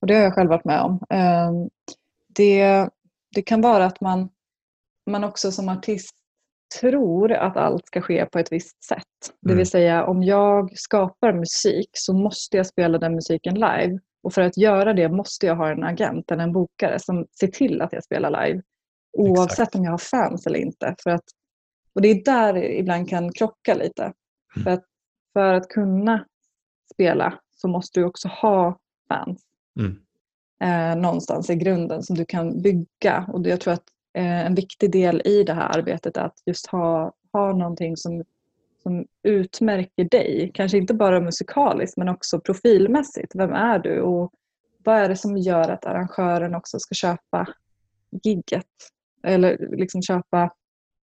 Och 0.00 0.06
det 0.06 0.14
har 0.14 0.22
jag 0.22 0.34
själv 0.34 0.50
varit 0.50 0.64
med 0.64 0.80
om. 0.82 1.00
Ehm, 1.10 1.70
Det, 2.28 2.88
det 3.34 3.42
kan 3.42 3.60
vara 3.60 3.84
att 3.84 4.00
man, 4.00 4.28
man 5.10 5.24
också 5.24 5.52
som 5.52 5.68
artist 5.68 6.14
tror 6.80 7.32
att 7.32 7.56
allt 7.56 7.86
ska 7.86 8.00
ske 8.00 8.26
på 8.26 8.38
ett 8.38 8.52
visst 8.52 8.84
sätt. 8.84 9.32
Det 9.40 9.48
Mm. 9.50 9.58
vill 9.58 9.70
säga 9.70 10.04
om 10.06 10.22
jag 10.22 10.78
skapar 10.78 11.32
musik 11.32 11.90
så 11.92 12.12
måste 12.12 12.56
jag 12.56 12.66
spela 12.66 12.98
den 12.98 13.14
musiken 13.14 13.54
live. 13.54 13.98
Och 14.22 14.32
för 14.34 14.42
att 14.42 14.56
göra 14.56 14.92
det 14.92 15.08
måste 15.08 15.46
jag 15.46 15.56
ha 15.56 15.70
en 15.70 15.84
agent 15.84 16.30
eller 16.30 16.42
en 16.42 16.52
bokare 16.52 16.98
som 16.98 17.26
ser 17.40 17.46
till 17.46 17.82
att 17.82 17.92
jag 17.92 18.04
spelar 18.04 18.46
live. 18.46 18.62
Oavsett 19.12 19.50
Exakt. 19.52 19.74
om 19.74 19.84
jag 19.84 19.90
har 19.90 19.98
fans 19.98 20.46
eller 20.46 20.58
inte. 20.58 20.94
För 21.02 21.10
att, 21.10 21.24
och 21.94 22.02
det 22.02 22.08
är 22.08 22.24
där 22.24 22.52
det 22.52 22.78
ibland 22.78 23.08
kan 23.08 23.32
krocka 23.32 23.74
lite. 23.74 24.02
Mm. 24.02 24.64
För, 24.64 24.70
att, 24.70 24.84
för 25.32 25.54
att 25.54 25.68
kunna 25.68 26.26
spela 26.94 27.38
så 27.54 27.68
måste 27.68 28.00
du 28.00 28.06
också 28.06 28.28
ha 28.28 28.78
fans 29.08 29.42
Mm. 29.76 29.96
eh, 30.60 31.00
någonstans 31.00 31.50
i 31.50 31.54
grunden 31.54 32.02
som 32.02 32.16
du 32.16 32.24
kan 32.24 32.62
bygga. 32.62 33.26
Och 33.32 33.46
jag 33.46 33.60
tror 33.60 33.72
att 33.72 33.84
eh, 34.14 34.46
en 34.46 34.54
viktig 34.54 34.92
del 34.92 35.22
i 35.24 35.42
det 35.42 35.54
här 35.54 35.78
arbetet 35.78 36.16
är 36.16 36.20
att 36.22 36.42
just 36.46 36.66
ha, 36.66 37.12
ha 37.32 37.52
någonting 37.52 37.96
som, 37.96 38.24
som 38.82 39.06
utmärker 39.22 40.04
dig. 40.04 40.50
Kanske 40.54 40.78
inte 40.78 40.94
bara 40.94 41.20
musikaliskt 41.20 41.96
men 41.96 42.08
också 42.08 42.40
profilmässigt. 42.40 43.32
Vem 43.34 43.52
är 43.52 43.78
du 43.78 44.00
och 44.00 44.32
vad 44.84 44.96
är 44.96 45.08
det 45.08 45.16
som 45.16 45.36
gör 45.36 45.68
att 45.68 45.84
arrangören 45.84 46.54
också 46.54 46.78
ska 46.78 46.94
köpa 46.94 47.48
gigget? 48.22 48.66
Eller 49.22 49.76
liksom 49.76 50.02
köpa 50.02 50.50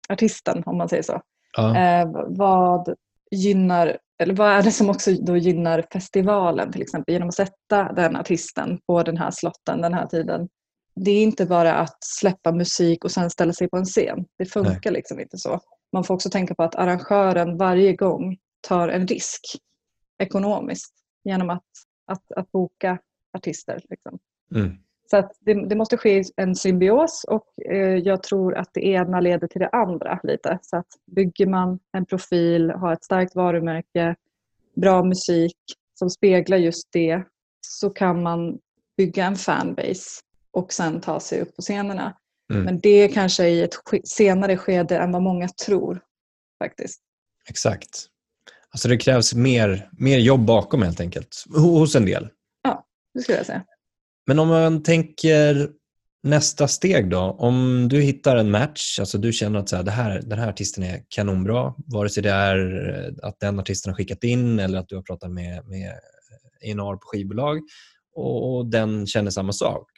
artisten 0.09 0.63
om 0.65 0.77
man 0.77 0.89
säger 0.89 1.03
så. 1.03 1.21
Ja. 1.57 1.77
Eh, 1.77 2.11
vad 2.27 2.95
gynnar, 3.31 3.97
eller 4.19 4.33
vad 4.33 4.51
är 4.51 4.63
det 4.63 4.71
som 4.71 4.89
också 4.89 5.11
då 5.11 5.37
gynnar 5.37 5.85
festivalen 5.91 6.71
till 6.71 6.81
exempel 6.81 7.13
genom 7.13 7.29
att 7.29 7.35
sätta 7.35 7.93
den 7.93 8.15
artisten 8.15 8.79
på 8.87 9.03
den 9.03 9.17
här 9.17 9.31
slotten 9.31 9.81
den 9.81 9.93
här 9.93 10.07
tiden. 10.07 10.49
Det 10.95 11.11
är 11.11 11.23
inte 11.23 11.45
bara 11.45 11.75
att 11.75 11.97
släppa 12.03 12.51
musik 12.51 13.05
och 13.05 13.11
sen 13.11 13.29
ställa 13.29 13.53
sig 13.53 13.69
på 13.69 13.77
en 13.77 13.85
scen. 13.85 14.25
Det 14.37 14.45
funkar 14.45 14.91
liksom 14.91 15.19
inte 15.19 15.37
så. 15.37 15.59
Man 15.93 16.03
får 16.03 16.13
också 16.13 16.29
tänka 16.29 16.55
på 16.55 16.63
att 16.63 16.75
arrangören 16.75 17.57
varje 17.57 17.95
gång 17.95 18.37
tar 18.67 18.89
en 18.89 19.07
risk 19.07 19.41
ekonomiskt 20.17 20.93
genom 21.23 21.49
att, 21.49 21.67
att, 22.05 22.31
att 22.35 22.51
boka 22.51 22.99
artister. 23.37 23.81
Liksom. 23.89 24.19
Mm. 24.55 24.77
Så 25.11 25.29
det, 25.39 25.69
det 25.69 25.75
måste 25.75 25.97
ske 25.97 26.23
en 26.35 26.55
symbios 26.55 27.25
och 27.27 27.71
eh, 27.71 27.95
jag 27.95 28.23
tror 28.23 28.55
att 28.55 28.69
det 28.73 28.85
ena 28.85 29.19
leder 29.19 29.47
till 29.47 29.61
det 29.61 29.69
andra 29.69 30.19
lite. 30.23 30.59
Så 30.61 30.77
att 30.77 30.87
bygger 31.15 31.45
man 31.45 31.79
en 31.97 32.05
profil, 32.05 32.69
har 32.69 32.93
ett 32.93 33.03
starkt 33.03 33.35
varumärke, 33.35 34.15
bra 34.75 35.03
musik 35.03 35.57
som 35.99 36.09
speglar 36.09 36.57
just 36.57 36.87
det 36.91 37.23
så 37.67 37.89
kan 37.89 38.23
man 38.23 38.59
bygga 38.97 39.25
en 39.25 39.35
fanbase 39.35 40.21
och 40.51 40.73
sen 40.73 41.01
ta 41.01 41.19
sig 41.19 41.41
upp 41.41 41.55
på 41.55 41.61
scenerna. 41.61 42.17
Mm. 42.53 42.65
Men 42.65 42.79
det 42.79 42.89
är 42.89 43.07
kanske 43.07 43.47
i 43.47 43.61
ett 43.63 43.73
senare 44.03 44.57
skede 44.57 44.97
än 44.97 45.11
vad 45.11 45.21
många 45.21 45.47
tror 45.65 46.01
faktiskt. 46.63 47.01
Exakt. 47.49 48.05
Alltså 48.69 48.87
det 48.87 48.97
krävs 48.97 49.33
mer, 49.33 49.89
mer 49.91 50.17
jobb 50.17 50.45
bakom 50.45 50.81
helt 50.81 50.99
enkelt, 50.99 51.43
Ho- 51.49 51.79
hos 51.79 51.95
en 51.95 52.05
del. 52.05 52.29
Det 53.13 53.21
skulle 53.21 53.37
jag 53.37 53.45
säga. 53.45 53.63
Men 54.29 54.39
om 54.39 54.47
man 54.47 54.83
tänker 54.83 55.69
nästa 56.23 56.67
steg 56.67 57.09
då. 57.09 57.19
Om 57.19 57.87
du 57.89 58.01
hittar 58.01 58.35
en 58.35 58.51
match, 58.51 58.99
alltså 58.99 59.17
du 59.17 59.33
känner 59.33 59.59
att 59.59 59.69
så 59.69 59.75
här, 59.75 59.83
det 59.83 59.91
här, 59.91 60.21
den 60.21 60.39
här 60.39 60.49
artisten 60.49 60.83
är 60.83 61.03
kanonbra, 61.07 61.73
vare 61.85 62.09
sig 62.09 62.23
det 62.23 62.29
är 62.29 62.89
eh, 62.89 63.27
att 63.27 63.39
den 63.39 63.59
artisten 63.59 63.89
har 63.89 63.97
skickat 63.97 64.23
in 64.23 64.59
eller 64.59 64.79
att 64.79 64.89
du 64.89 64.95
har 64.95 65.03
pratat 65.03 65.31
med, 65.31 65.67
med 65.67 65.89
eh, 66.63 66.77
A&R 66.77 66.95
på 66.95 67.07
skivbolag 67.07 67.59
och, 68.15 68.55
och 68.55 68.65
den 68.65 69.07
känner 69.07 69.31
samma 69.31 69.53
sak. 69.53 69.91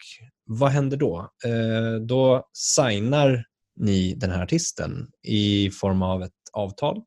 Vad 0.46 0.72
händer 0.72 0.98
då? 0.98 1.32
Eh, 1.46 2.02
då 2.02 2.50
signar 2.54 3.46
ni 3.76 4.14
den 4.14 4.32
här 4.32 4.44
artisten 4.44 5.08
i 5.24 5.72
form 5.72 6.02
av 6.02 6.24
ett 6.24 6.32
avtal? 6.54 7.02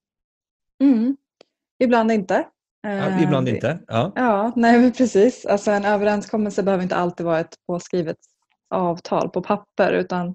Mm. 0.83 1.17
Ibland 1.79 2.13
inte. 2.13 2.45
Ja, 2.85 2.91
Eh, 2.91 3.23
ibland 3.23 3.49
inte. 3.49 3.79
Ja. 3.87 4.13
Ja, 4.15 4.53
nej 4.57 4.93
precis. 4.93 5.47
Alltså 5.47 5.71
en 5.71 5.85
överenskommelse 5.85 6.63
behöver 6.63 6.83
inte 6.83 6.97
alltid 6.97 7.27
vara 7.27 7.41
ett 7.41 7.55
påskrivet 7.67 8.17
avtal 8.71 9.29
på 9.29 9.43
papper 9.43 9.93
utan 9.93 10.35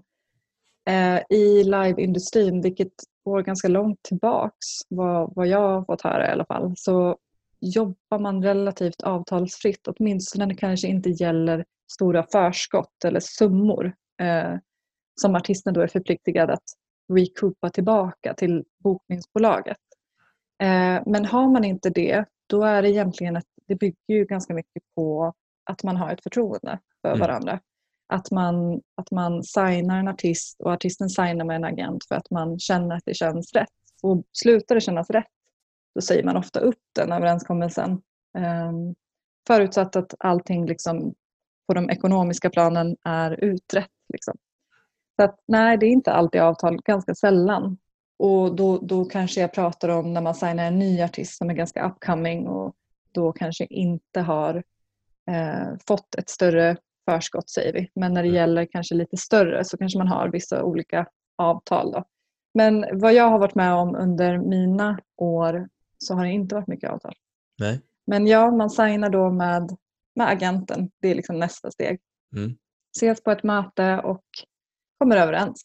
eh, 0.89 1.38
i 1.38 1.63
liveindustrin, 1.63 2.62
vilket 2.62 2.94
går 3.25 3.41
ganska 3.41 3.68
långt 3.68 4.03
tillbaks 4.03 4.65
vad, 4.89 5.34
vad 5.36 5.48
jag 5.48 5.60
har 5.60 5.86
fått 5.86 6.01
höra 6.01 6.27
i 6.27 6.32
alla 6.32 6.46
fall, 6.46 6.74
så 6.77 7.18
jobbar 7.62 8.20
man 8.20 8.44
relativt 8.44 9.01
avtalsfritt, 9.01 9.88
åtminstone 9.88 10.46
när 10.46 10.53
det 10.53 10.60
kanske 10.60 10.88
inte 10.88 11.10
gäller 11.10 11.65
stora 11.91 12.25
förskott 12.32 13.03
eller 13.06 13.20
summor 13.20 13.94
eh, 14.22 14.56
som 15.22 15.36
artisten 15.36 15.74
då 15.74 15.82
är 15.82 15.88
förpliktigad 15.88 16.50
att 16.50 16.63
recoupa 17.13 17.70
tillbaka 17.70 18.34
till 18.34 18.63
bokningsbolaget. 18.84 19.77
Eh, 20.62 21.01
men 21.06 21.25
har 21.25 21.50
man 21.51 21.63
inte 21.63 21.89
det, 21.89 22.25
då 22.50 22.63
är 22.63 22.82
det 22.82 22.89
egentligen 22.89 23.36
ett, 23.36 23.46
det 23.68 23.75
bygger 23.75 23.98
ju 24.08 24.25
ganska 24.25 24.53
mycket 24.53 24.84
på 24.96 25.34
att 25.63 25.84
man 25.84 25.98
har 25.98 26.12
ett 26.13 26.24
förtroende 26.24 26.79
för 27.01 27.10
Mm. 27.10 27.20
varandra. 27.20 27.60
Att 28.13 28.32
man, 28.32 28.82
att 28.96 29.12
man 29.12 29.44
signar 29.44 30.00
en 30.00 30.08
artist 30.08 30.62
och 30.62 30.72
artisten 30.72 31.10
signar 31.10 31.46
med 31.46 31.56
en 31.56 31.63
agent 31.63 32.06
för 32.08 32.15
att 32.15 32.29
man 32.32 32.60
känner 32.60 32.96
att 32.96 33.06
det 33.06 33.13
känns 33.13 33.53
rätt. 33.53 33.70
Och 34.03 34.24
slutar 34.32 34.75
det 34.75 34.82
kännas 34.82 35.10
rätt, 35.10 35.27
då 35.96 36.01
säger 36.01 36.24
man 36.24 36.38
ofta 36.38 36.60
upp 36.60 36.79
den 36.96 37.12
överenskommelsen. 37.12 37.91
Um, 38.38 38.96
förutsatt 39.48 39.96
att 39.96 40.15
allting 40.20 40.65
liksom 40.65 41.13
på 41.68 41.74
de 41.74 41.89
ekonomiska 41.89 42.50
planen 42.50 42.98
är 43.03 43.32
utrett. 43.44 43.91
Liksom. 44.13 44.38
Så 45.15 45.24
att, 45.24 45.39
nej, 45.48 45.77
det 45.77 45.86
är 45.86 45.89
inte 45.91 46.12
alltid 46.13 46.41
avtal, 46.41 46.82
ganska 46.82 47.15
sällan. 47.15 47.77
Och 48.19 48.55
då, 48.55 48.77
då 48.77 49.05
kanske 49.05 49.41
jag 49.41 49.53
pratar 49.53 49.89
om 49.89 50.13
när 50.13 50.21
man 50.21 50.35
signar 50.35 50.65
en 50.65 50.79
ny 50.79 51.01
artist 51.01 51.38
som 51.38 51.49
är 51.49 51.53
ganska 51.53 51.89
upcoming 51.89 52.47
och 52.47 52.75
då 53.11 53.31
kanske 53.31 53.65
inte 53.65 54.21
har 54.21 54.63
eh, 55.31 55.67
fått 55.88 56.15
ett 56.15 56.29
större 56.29 56.77
förskott 57.09 57.49
säger 57.49 57.73
vi. 57.73 57.89
Men 57.95 58.13
när 58.13 58.23
det 58.23 58.29
Mm. 58.29 58.35
gäller 58.35 58.65
kanske 58.65 58.95
lite 58.95 59.17
större 59.17 59.63
så 59.65 59.77
kanske 59.77 59.97
man 59.97 60.07
har 60.07 60.29
vissa 60.29 60.63
olika 60.63 61.05
avtal. 61.35 61.91
Då. 61.91 62.03
Men 62.53 62.85
vad 62.99 63.13
jag 63.13 63.29
har 63.29 63.39
varit 63.39 63.55
med 63.55 63.73
om 63.73 63.95
under 63.95 64.38
mina 64.38 64.99
år 65.17 65.69
så 65.97 66.13
har 66.13 66.23
det 66.25 66.31
inte 66.31 66.55
varit 66.55 66.67
mycket 66.67 66.89
avtal. 66.89 67.13
Nej. 67.59 67.81
Men 68.07 68.27
ja, 68.27 68.51
man 68.51 68.69
signar 68.69 69.09
då 69.09 69.29
med, 69.29 69.77
med 70.15 70.29
agenten. 70.29 70.91
Det 71.01 71.07
är 71.07 71.15
liksom 71.15 71.39
nästa 71.39 71.71
steg. 71.71 71.99
Mm. 72.35 72.55
Ses 72.97 73.23
på 73.23 73.31
ett 73.31 73.43
möte 73.43 74.01
och 74.03 74.23
kommer 74.97 75.17
överens. 75.17 75.61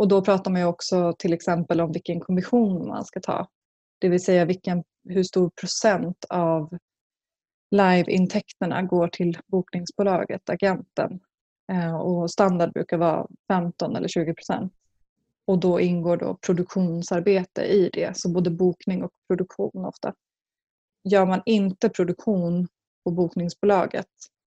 Och 0.00 0.08
då 0.08 0.22
pratar 0.22 0.50
man 0.50 0.60
ju 0.60 0.66
också 0.66 1.14
till 1.18 1.32
exempel 1.32 1.80
om 1.80 1.92
vilken 1.92 2.20
kommission 2.20 2.88
man 2.88 3.04
ska 3.04 3.20
ta. 3.20 3.48
Det 3.98 4.08
vill 4.08 4.24
säga 4.24 4.44
vilken, 4.44 4.84
hur 5.08 5.22
stor 5.22 5.50
procent 5.60 6.24
av 6.28 6.78
liveintäkterna 7.70 8.82
går 8.82 9.08
till 9.08 9.38
bokningsbolaget, 9.46 10.50
agenten. 10.50 11.20
Eh, 11.72 11.94
och 11.94 12.30
standard 12.30 12.72
brukar 12.72 12.98
vara 12.98 13.26
15 13.48 13.96
eller 13.96 14.08
20 14.08 14.34
procent. 14.34 14.72
Och 15.46 15.58
då 15.58 15.80
ingår 15.80 16.16
då 16.16 16.38
produktionsarbete 16.46 17.62
i 17.62 17.90
det, 17.92 18.16
så 18.16 18.32
både 18.32 18.50
bokning 18.50 19.04
och 19.04 19.12
produktion 19.28 19.84
ofta. 19.84 20.14
Gör 21.04 21.26
man 21.26 21.42
inte 21.46 21.88
produktion 21.88 22.68
på 23.04 23.10
bokningsbolaget 23.10 24.08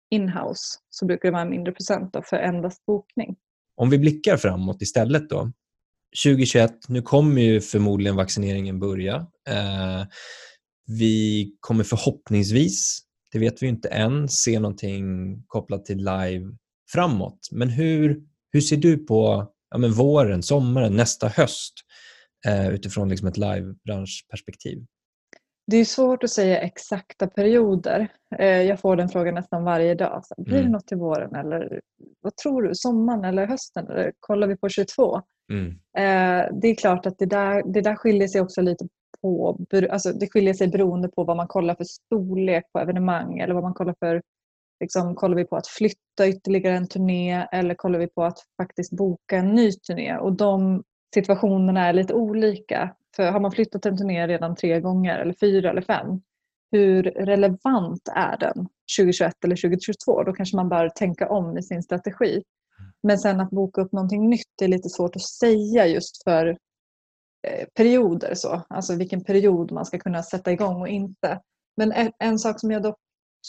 inhouse 0.09 0.79
så 0.89 1.05
brukar 1.05 1.27
det 1.29 1.33
vara 1.33 1.41
en 1.41 1.49
mindre 1.49 1.73
procent 1.73 2.15
för 2.23 2.37
endast 2.37 2.85
bokning. 2.85 3.35
Om 3.77 3.89
vi 3.89 3.97
blickar 3.97 4.37
framåt 4.37 4.81
istället 4.81 5.29
då. 5.29 5.51
2021, 6.23 6.71
nu 6.87 7.01
kommer 7.01 7.41
ju 7.41 7.61
förmodligen 7.61 8.15
vaccineringen 8.15 8.79
börja. 8.79 9.15
Eh, 9.49 10.05
vi 10.87 11.51
kommer 11.59 11.83
förhoppningsvis, 11.83 12.99
det 13.31 13.39
vet 13.39 13.63
vi 13.63 13.67
inte 13.67 13.89
än, 13.89 14.29
se 14.29 14.59
någonting 14.59 15.37
kopplat 15.47 15.85
till 15.85 15.97
live 15.97 16.57
framåt. 16.91 17.39
Men 17.51 17.69
hur, 17.69 18.21
hur 18.51 18.61
ser 18.61 18.77
du 18.77 18.97
på 18.97 19.47
ja, 19.69 19.77
men 19.77 19.91
våren, 19.91 20.43
sommaren, 20.43 20.95
nästa 20.95 21.27
höst 21.27 21.73
eh, 22.45 22.69
utifrån 22.69 23.09
liksom 23.09 23.27
ett 23.27 23.37
livebranschperspektiv? 23.37 24.85
Det 25.71 25.77
är 25.77 25.85
svårt 25.85 26.23
att 26.23 26.29
säga 26.29 26.61
exakta 26.61 27.27
perioder. 27.27 28.07
Eh, 28.39 28.61
jag 28.61 28.79
får 28.79 28.95
den 28.95 29.09
frågan 29.09 29.33
nästan 29.33 29.63
varje 29.63 29.95
dag. 29.95 30.23
Blir 30.37 30.55
det 30.55 30.59
mm. 30.59 30.71
något 30.71 30.87
till 30.87 30.97
våren 30.97 31.35
eller 31.35 31.81
vad 32.21 32.35
tror 32.35 32.61
du? 32.61 32.75
Sommaren 32.75 33.25
eller 33.25 33.47
hösten? 33.47 33.87
Eller 33.87 34.13
kollar 34.19 34.47
vi 34.47 34.57
på 34.57 34.69
22? 34.69 35.21
Mm. 35.51 35.67
Eh, 35.97 36.59
det 36.61 36.67
är 36.67 36.75
klart 36.75 37.05
att 37.05 37.17
det 37.17 37.25
där, 37.25 37.63
det 37.73 37.81
där 37.81 37.95
skiljer 37.95 38.27
sig 38.27 38.41
också 38.41 38.61
lite 38.61 38.87
på, 39.21 39.59
alltså 39.91 40.13
det 40.13 40.29
skiljer 40.31 40.53
sig 40.53 40.67
beroende 40.67 41.09
på 41.09 41.23
vad 41.23 41.37
man 41.37 41.47
kollar 41.47 41.75
för 41.75 41.83
storlek 41.83 42.63
på 42.73 42.79
evenemang 42.79 43.39
eller 43.39 43.53
vad 43.53 43.63
man 43.63 43.73
kollar 43.73 43.95
för 43.99 44.21
Liksom, 44.79 45.15
kollar 45.15 45.35
vi 45.35 45.45
på 45.45 45.55
att 45.55 45.67
flytta 45.67 46.27
ytterligare 46.27 46.77
en 46.77 46.87
turné 46.87 47.47
eller 47.51 47.75
kollar 47.75 47.99
vi 47.99 48.07
på 48.07 48.23
att 48.23 48.37
faktiskt 48.61 48.91
boka 48.91 49.37
en 49.37 49.55
ny 49.55 49.71
turné? 49.71 50.17
Och 50.17 50.33
de 50.33 50.83
situationerna 51.13 51.87
är 51.87 51.93
lite 51.93 52.13
olika. 52.13 52.95
För 53.17 53.31
har 53.31 53.39
man 53.39 53.51
flyttat 53.51 53.85
en 53.85 53.97
turné 53.97 54.27
redan 54.27 54.55
tre 54.55 54.79
gånger 54.79 55.19
eller 55.19 55.33
fyra 55.33 55.69
eller 55.69 55.81
fem, 55.81 56.21
hur 56.71 57.03
relevant 57.03 58.09
är 58.15 58.37
den 58.37 58.67
2021 58.97 59.43
eller 59.43 59.55
2022? 59.55 60.23
Då 60.23 60.33
kanske 60.33 60.55
man 60.55 60.69
bör 60.69 60.89
tänka 60.89 61.29
om 61.29 61.57
i 61.57 61.63
sin 61.63 61.83
strategi. 61.83 62.43
Men 63.03 63.19
sen 63.19 63.39
att 63.39 63.49
boka 63.49 63.81
upp 63.81 63.91
någonting 63.91 64.29
nytt 64.29 64.61
är 64.61 64.67
lite 64.67 64.89
svårt 64.89 65.15
att 65.15 65.21
säga 65.21 65.87
just 65.87 66.23
för 66.23 66.47
eh, 67.47 67.67
perioder. 67.75 68.35
Så. 68.35 68.61
Alltså 68.69 68.95
vilken 68.95 69.23
period 69.23 69.71
man 69.71 69.85
ska 69.85 69.99
kunna 69.99 70.23
sätta 70.23 70.51
igång 70.51 70.81
och 70.81 70.87
inte. 70.87 71.41
Men 71.77 71.91
en, 71.91 72.11
en 72.19 72.39
sak 72.39 72.59
som 72.59 72.71
jag 72.71 72.83
dock 72.83 72.97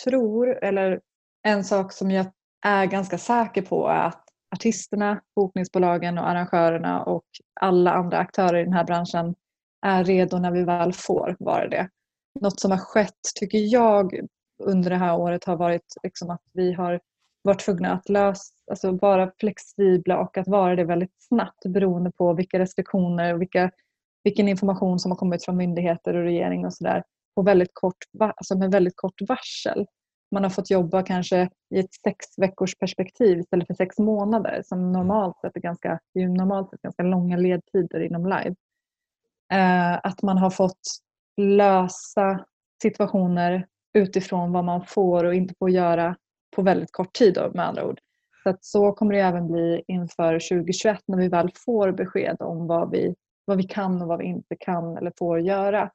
tror, 0.05 0.65
eller 0.65 1.01
en 1.43 1.65
sak 1.65 1.93
som 1.93 2.11
jag 2.11 2.27
är 2.67 2.87
ganska 2.87 3.19
säker 3.19 3.63
på 3.63 3.89
är 3.89 4.07
att 4.07 4.25
artisterna, 4.55 5.21
bokningsbolagen 5.37 6.19
och 6.19 6.29
arrangörerna 6.29 7.03
och 7.03 7.25
alla 7.61 7.93
andra 7.93 8.19
aktörer 8.19 8.61
i 8.61 8.65
den 8.65 8.73
här 8.73 8.85
branschen 8.85 9.35
är 9.87 10.05
redo 10.05 10.39
när 10.39 10.51
vi 10.51 10.65
väl 10.65 10.93
får 10.93 11.37
vara 11.39 11.69
det. 11.69 11.89
Något 12.41 12.61
som 12.61 12.71
har 12.71 12.79
skett, 12.79 13.21
tycker 13.41 13.59
jag, 13.59 14.21
under 14.63 14.91
det 14.91 14.97
här 14.97 15.17
året 15.17 15.45
har 15.45 15.57
varit 15.57 15.95
liksom 16.03 16.31
att 16.31 16.43
vi 16.53 16.73
har 16.73 17.01
varit 17.43 17.61
tvungna 17.61 17.93
att 17.93 18.09
lösa, 18.09 18.55
alltså 18.71 18.93
vara 18.93 19.33
flexibla 19.41 20.19
och 20.19 20.39
att 20.39 20.49
vara 20.49 20.77
det 20.77 20.85
väldigt 20.85 21.15
snabbt 21.19 21.67
beroende 21.67 22.11
på 22.11 22.33
vilka 22.33 22.59
restriktioner 22.59 23.35
och 23.35 23.41
vilka, 23.41 23.71
vilken 24.25 24.49
information 24.49 24.99
som 24.99 25.11
har 25.11 25.17
kommit 25.17 25.45
från 25.45 25.57
myndigheter 25.57 26.15
och 26.15 26.23
regering 26.23 26.67
och 26.67 26.75
sådär 26.75 27.03
väldigt 27.45 27.71
kort, 27.73 27.97
alltså 28.21 28.59
med 28.59 28.71
väldigt 28.71 28.97
kort 28.97 29.21
varsel 29.29 29.87
man 30.31 30.43
har 30.43 30.51
fått 30.51 30.71
jobba 30.71 31.03
kanske 31.03 31.51
i 31.75 31.79
ett 31.79 31.95
sex 31.95 32.27
veckors 32.37 32.79
perspektiv 32.79 33.39
istället 33.39 33.67
för 33.67 33.75
sex 33.75 33.99
månader 33.99 34.63
som 34.65 34.93
normalt 34.93 35.41
sett 35.41 35.57
är 35.57 35.61
ganska, 35.61 35.99
normalt 36.15 36.71
sett 36.71 36.83
ganska 36.83 37.03
långa 37.03 37.37
ledtider 37.37 38.01
inom 38.01 38.27
live. 38.27 38.55
Eh, 39.53 39.95
att 39.95 40.23
man 40.23 40.39
har 40.39 40.51
fått 40.51 40.81
lösa 41.37 42.45
situationer 42.83 43.67
utifrån 43.95 44.53
vad 44.53 44.65
man 44.65 44.87
får 44.87 45.25
och 45.25 45.35
inte 45.35 45.55
får 45.59 45.71
göra 45.71 46.17
på 46.57 46.63
väldigt 46.63 46.93
kort 46.93 47.13
tid 47.13 47.35
då, 47.35 47.51
med 47.55 47.67
andra 47.69 47.87
ord. 47.87 48.01
Så, 48.43 48.51
att 48.51 48.65
så 48.65 48.93
kommer 48.93 49.13
det 49.13 49.21
även 49.21 49.53
bli 49.53 49.83
inför 49.87 50.33
2021 50.51 51.01
när 51.07 51.19
vi 51.19 51.29
väl 51.29 51.51
får 51.65 51.93
besked 51.93 52.37
om 52.41 52.67
vad 52.67 52.91
vi, 52.91 53.15
vad 53.45 53.57
vi 53.57 53.63
kan 53.63 54.03
och 54.03 54.09
vad 54.09 54.19
vi 54.19 54.25
inte 54.25 54.57
kan 54.61 54.97
eller 54.97 55.13
får 55.19 55.41
göra. 55.41 55.91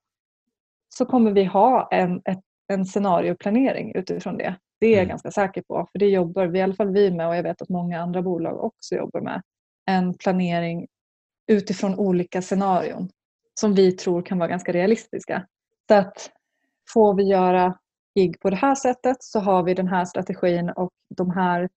Så 0.95 1.05
kommer 1.05 1.31
vi 1.31 1.43
ha 1.43 1.87
en, 1.91 2.21
ett 2.25 2.41
en 2.67 2.85
scenarioplanering 2.85 3.95
utifrån 3.95 4.37
det. 4.37 4.55
Det 4.79 4.87
är 4.87 4.91
jag 4.91 4.99
mm. 4.99 5.09
ganska 5.09 5.31
säker 5.31 5.61
på. 5.61 5.87
För 5.91 5.99
det 5.99 6.09
jobbar 6.09 6.45
vi, 6.45 6.59
i 6.59 6.61
alla 6.61 6.75
fall 6.75 6.93
vi 6.93 7.11
med 7.11 7.27
och 7.27 7.35
jag 7.35 7.43
vet 7.43 7.61
att 7.61 7.69
många 7.69 8.01
andra 8.01 8.21
bolag 8.21 8.63
också 8.63 8.95
jobbar 8.95 9.21
med. 9.21 9.41
En 9.85 10.13
planering 10.13 10.87
utifrån 11.47 11.99
olika 11.99 12.41
scenarion 12.41 13.09
som 13.59 13.73
vi 13.73 13.91
tror 13.91 14.21
kan 14.21 14.37
vara 14.37 14.49
ganska 14.49 14.71
realistiska. 14.71 15.47
Så 15.87 15.93
att 15.93 16.31
får 16.93 17.13
vi 17.13 17.23
göra 17.23 17.77
gig 18.15 18.39
på 18.39 18.49
det 18.49 18.55
här 18.55 18.75
sättet 18.75 19.17
så 19.19 19.39
har 19.39 19.63
vi 19.63 19.73
den 19.73 19.87
här 19.87 20.05
strategin 20.05 20.69
och 20.69 20.91
de 21.15 21.31
här 21.31 21.69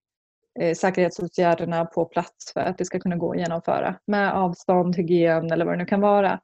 eh, 0.61 0.75
säkerhetsåtgärderna 0.75 1.85
på 1.85 2.05
plats 2.05 2.53
för 2.53 2.61
att 2.61 2.79
det 2.79 2.85
ska 2.85 3.01
kunna 3.01 3.17
gå 3.17 3.33
att 3.33 3.39
genomföra 3.39 3.99
med 4.07 4.33
avstånd, 4.33 4.97
hygien 4.97 5.53
eller 5.53 5.65
vad 5.65 5.75
det 5.75 5.79
nu 5.79 5.87
kan 5.87 6.01
vara. 6.01 6.41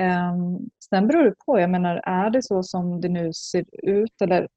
Um, 0.00 0.70
sen 0.90 1.06
beror 1.06 1.24
det 1.24 1.34
på. 1.46 1.60
Jag 1.60 1.70
menar, 1.70 1.96
är 2.04 2.30
det 2.30 2.42
så 2.42 2.62
som 2.62 3.00
det 3.00 3.08
nu 3.08 3.32
ser 3.32 3.64
ut 3.82 4.22
eller 4.22 4.48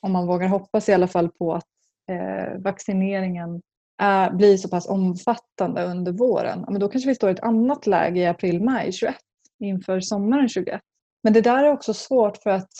om 0.00 0.12
man 0.12 0.26
vågar 0.26 0.48
hoppas 0.48 0.88
i 0.88 0.92
alla 0.92 1.08
fall 1.08 1.28
på 1.28 1.54
att 1.54 1.66
eh, 2.10 2.58
vaccineringen 2.58 3.62
är, 3.98 4.30
blir 4.30 4.56
så 4.56 4.68
pass 4.68 4.88
omfattande 4.88 5.84
under 5.84 6.12
våren, 6.12 6.64
men 6.68 6.80
då 6.80 6.88
kanske 6.88 7.08
vi 7.08 7.14
står 7.14 7.30
i 7.30 7.32
ett 7.32 7.40
annat 7.40 7.86
läge 7.86 8.20
i 8.20 8.26
april-maj 8.26 8.92
21 8.92 9.14
inför 9.60 10.00
sommaren 10.00 10.48
21. 10.48 10.80
Men 11.22 11.32
det 11.32 11.40
där 11.40 11.64
är 11.64 11.72
också 11.72 11.94
svårt 11.94 12.36
för 12.36 12.50
att 12.50 12.70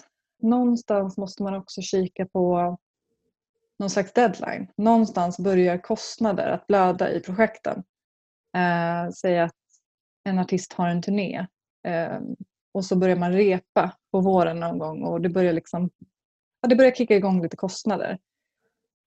någonstans 0.42 1.16
måste 1.16 1.42
man 1.42 1.54
också 1.54 1.82
kika 1.82 2.26
på 2.26 2.76
någon 3.78 3.90
slags 3.90 4.12
deadline. 4.12 4.68
Någonstans 4.76 5.38
börjar 5.38 5.78
kostnader 5.78 6.48
att 6.48 6.66
blöda 6.66 7.12
i 7.12 7.20
projekten. 7.20 7.82
Eh, 8.56 9.10
säg 9.10 9.40
att 9.40 9.54
en 10.24 10.38
artist 10.38 10.72
har 10.72 10.88
en 10.88 11.02
turné 11.02 11.46
eh, 11.86 12.20
och 12.74 12.84
så 12.84 12.96
börjar 12.96 13.16
man 13.16 13.32
repa 13.32 13.96
på 14.12 14.20
våren 14.20 14.60
någon 14.60 14.78
gång 14.78 15.02
och 15.02 15.20
det 15.20 15.28
börjar, 15.28 15.52
liksom, 15.52 15.90
ja, 16.60 16.68
det 16.68 16.76
börjar 16.76 16.92
kicka 16.92 17.16
igång 17.16 17.42
lite 17.42 17.56
kostnader. 17.56 18.18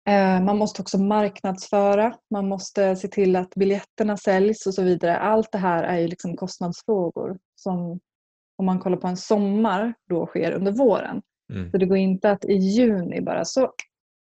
Ehm, 0.08 0.46
man 0.46 0.58
måste 0.58 0.82
också 0.82 0.98
marknadsföra, 0.98 2.18
man 2.30 2.48
måste 2.48 2.96
se 2.96 3.08
till 3.08 3.36
att 3.36 3.56
biljetterna 3.56 4.18
säljs 4.18 4.66
och 4.68 4.74
så 4.74 4.84
vidare. 4.84 5.18
Allt 5.18 5.52
det 5.52 5.58
här 5.58 5.84
är 5.84 5.98
ju 5.98 6.08
liksom 6.08 6.36
kostnadsfrågor 6.36 7.38
som 7.56 8.00
om 8.58 8.66
man 8.66 8.80
kollar 8.80 8.98
på 8.98 9.08
en 9.08 9.18
sommar 9.18 9.94
då 10.10 10.26
sker 10.26 10.52
under 10.52 10.72
våren. 10.72 11.22
Mm. 11.54 11.72
Så 11.72 11.78
det 11.78 11.86
går 11.86 11.98
inte 11.98 12.32
att 12.32 12.46
i 12.46 12.54
juni 12.54 13.22
bara 13.22 13.46
så 13.46 13.74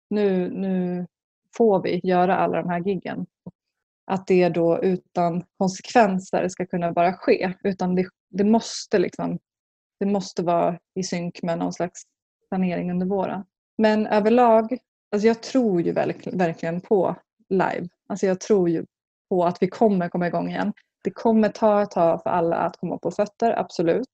nu, 0.09 0.49
nu 0.49 1.07
får 1.57 1.83
vi 1.83 2.01
göra 2.03 2.37
alla 2.37 2.61
de 2.61 2.69
här 2.69 2.79
giggen. 2.79 3.25
Att 4.05 4.27
det 4.27 4.49
då 4.49 4.83
utan 4.83 5.43
konsekvenser 5.57 6.47
ska 6.47 6.65
kunna 6.65 6.91
bara 6.91 7.13
ske. 7.13 7.53
Utan 7.63 7.95
det, 7.95 8.05
det 8.29 8.43
måste 8.43 8.99
liksom, 8.99 9.39
det 9.99 10.05
måste 10.05 10.43
vara 10.43 10.79
i 10.95 11.03
synk 11.03 11.43
med 11.43 11.59
någon 11.59 11.73
slags 11.73 12.01
planering 12.49 12.91
under 12.91 13.05
våren. 13.05 13.43
Men 13.77 14.07
överlag, 14.07 14.77
alltså 15.11 15.27
jag 15.27 15.43
tror 15.43 15.81
ju 15.81 15.91
verkligen 15.91 16.81
på 16.81 17.15
live. 17.49 17.87
Alltså 18.09 18.25
jag 18.25 18.39
tror 18.39 18.69
ju 18.69 18.85
på 19.29 19.45
att 19.45 19.57
vi 19.61 19.67
kommer 19.67 20.09
komma 20.09 20.27
igång 20.27 20.49
igen. 20.49 20.73
Det 21.03 21.11
kommer 21.11 21.49
ta 21.49 21.81
ett 21.81 21.91
tag 21.91 22.23
för 22.23 22.29
alla 22.29 22.55
att 22.55 22.77
komma 22.77 22.97
på 22.97 23.11
fötter, 23.11 23.59
absolut. 23.59 24.13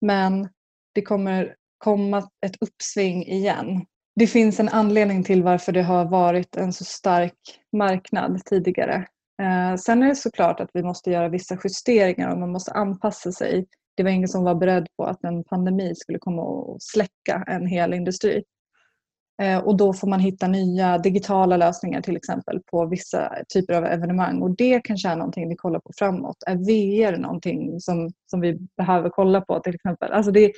Men 0.00 0.48
det 0.94 1.02
kommer 1.02 1.54
komma 1.78 2.30
ett 2.46 2.56
uppsving 2.60 3.26
igen. 3.26 3.86
Det 4.16 4.26
finns 4.26 4.60
en 4.60 4.68
anledning 4.68 5.24
till 5.24 5.42
varför 5.42 5.72
det 5.72 5.82
har 5.82 6.04
varit 6.04 6.56
en 6.56 6.72
så 6.72 6.84
stark 6.84 7.60
marknad 7.72 8.44
tidigare. 8.44 9.06
Eh, 9.42 9.76
sen 9.76 10.02
är 10.02 10.08
det 10.08 10.16
såklart 10.16 10.60
att 10.60 10.70
vi 10.72 10.82
måste 10.82 11.10
göra 11.10 11.28
vissa 11.28 11.58
justeringar 11.64 12.32
och 12.32 12.38
man 12.38 12.52
måste 12.52 12.72
anpassa 12.72 13.32
sig. 13.32 13.66
Det 13.96 14.02
var 14.02 14.10
ingen 14.10 14.28
som 14.28 14.44
var 14.44 14.54
beredd 14.54 14.86
på 14.96 15.04
att 15.04 15.24
en 15.24 15.44
pandemi 15.44 15.94
skulle 15.96 16.18
komma 16.18 16.42
och 16.42 16.76
släcka 16.82 17.44
en 17.46 17.66
hel 17.66 17.94
industri. 17.94 18.42
Eh, 19.40 19.58
och 19.58 19.76
då 19.76 19.92
får 19.92 20.08
man 20.08 20.20
hitta 20.20 20.46
nya 20.46 20.98
digitala 20.98 21.56
lösningar 21.56 22.00
till 22.00 22.16
exempel 22.16 22.60
på 22.70 22.86
vissa 22.86 23.32
typer 23.54 23.74
av 23.74 23.84
evenemang 23.84 24.42
och 24.42 24.50
det 24.56 24.80
kanske 24.84 25.08
är 25.08 25.16
någonting 25.16 25.48
vi 25.48 25.56
kollar 25.56 25.80
på 25.80 25.92
framåt. 25.98 26.36
Är 26.46 26.56
VR 26.56 27.16
någonting 27.16 27.80
som, 27.80 28.12
som 28.26 28.40
vi 28.40 28.58
behöver 28.76 29.10
kolla 29.10 29.40
på 29.40 29.60
till 29.60 29.74
exempel? 29.74 30.12
Alltså 30.12 30.32
det, 30.32 30.52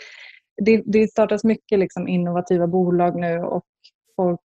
det, 0.65 0.83
det 0.87 1.09
startas 1.11 1.45
mycket 1.45 1.79
liksom 1.79 2.09
innovativa 2.09 2.67
bolag 2.67 3.21
nu 3.21 3.39
och 3.39 3.65
folk 4.17 4.41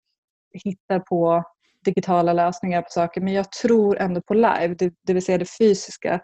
hittar 0.64 0.99
på 0.99 1.45
digitala 1.85 2.33
lösningar 2.33 2.83
på 2.83 2.90
saker 2.90 3.21
men 3.21 3.33
jag 3.33 3.53
tror 3.53 3.99
ändå 3.99 4.21
på 4.21 4.35
live, 4.35 4.75
det, 4.79 4.95
det 5.07 5.14
vill 5.14 5.25
säga 5.25 5.38
det 5.38 5.57
fysiska 5.59 6.21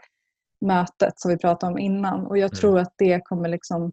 mötet 0.60 1.20
som 1.20 1.30
vi 1.30 1.38
pratade 1.38 1.72
om 1.72 1.78
innan 1.78 2.26
och 2.26 2.38
jag 2.38 2.50
mm. 2.50 2.56
tror 2.56 2.78
att 2.78 2.94
det 2.98 3.20
kommer 3.24 3.48
liksom 3.48 3.92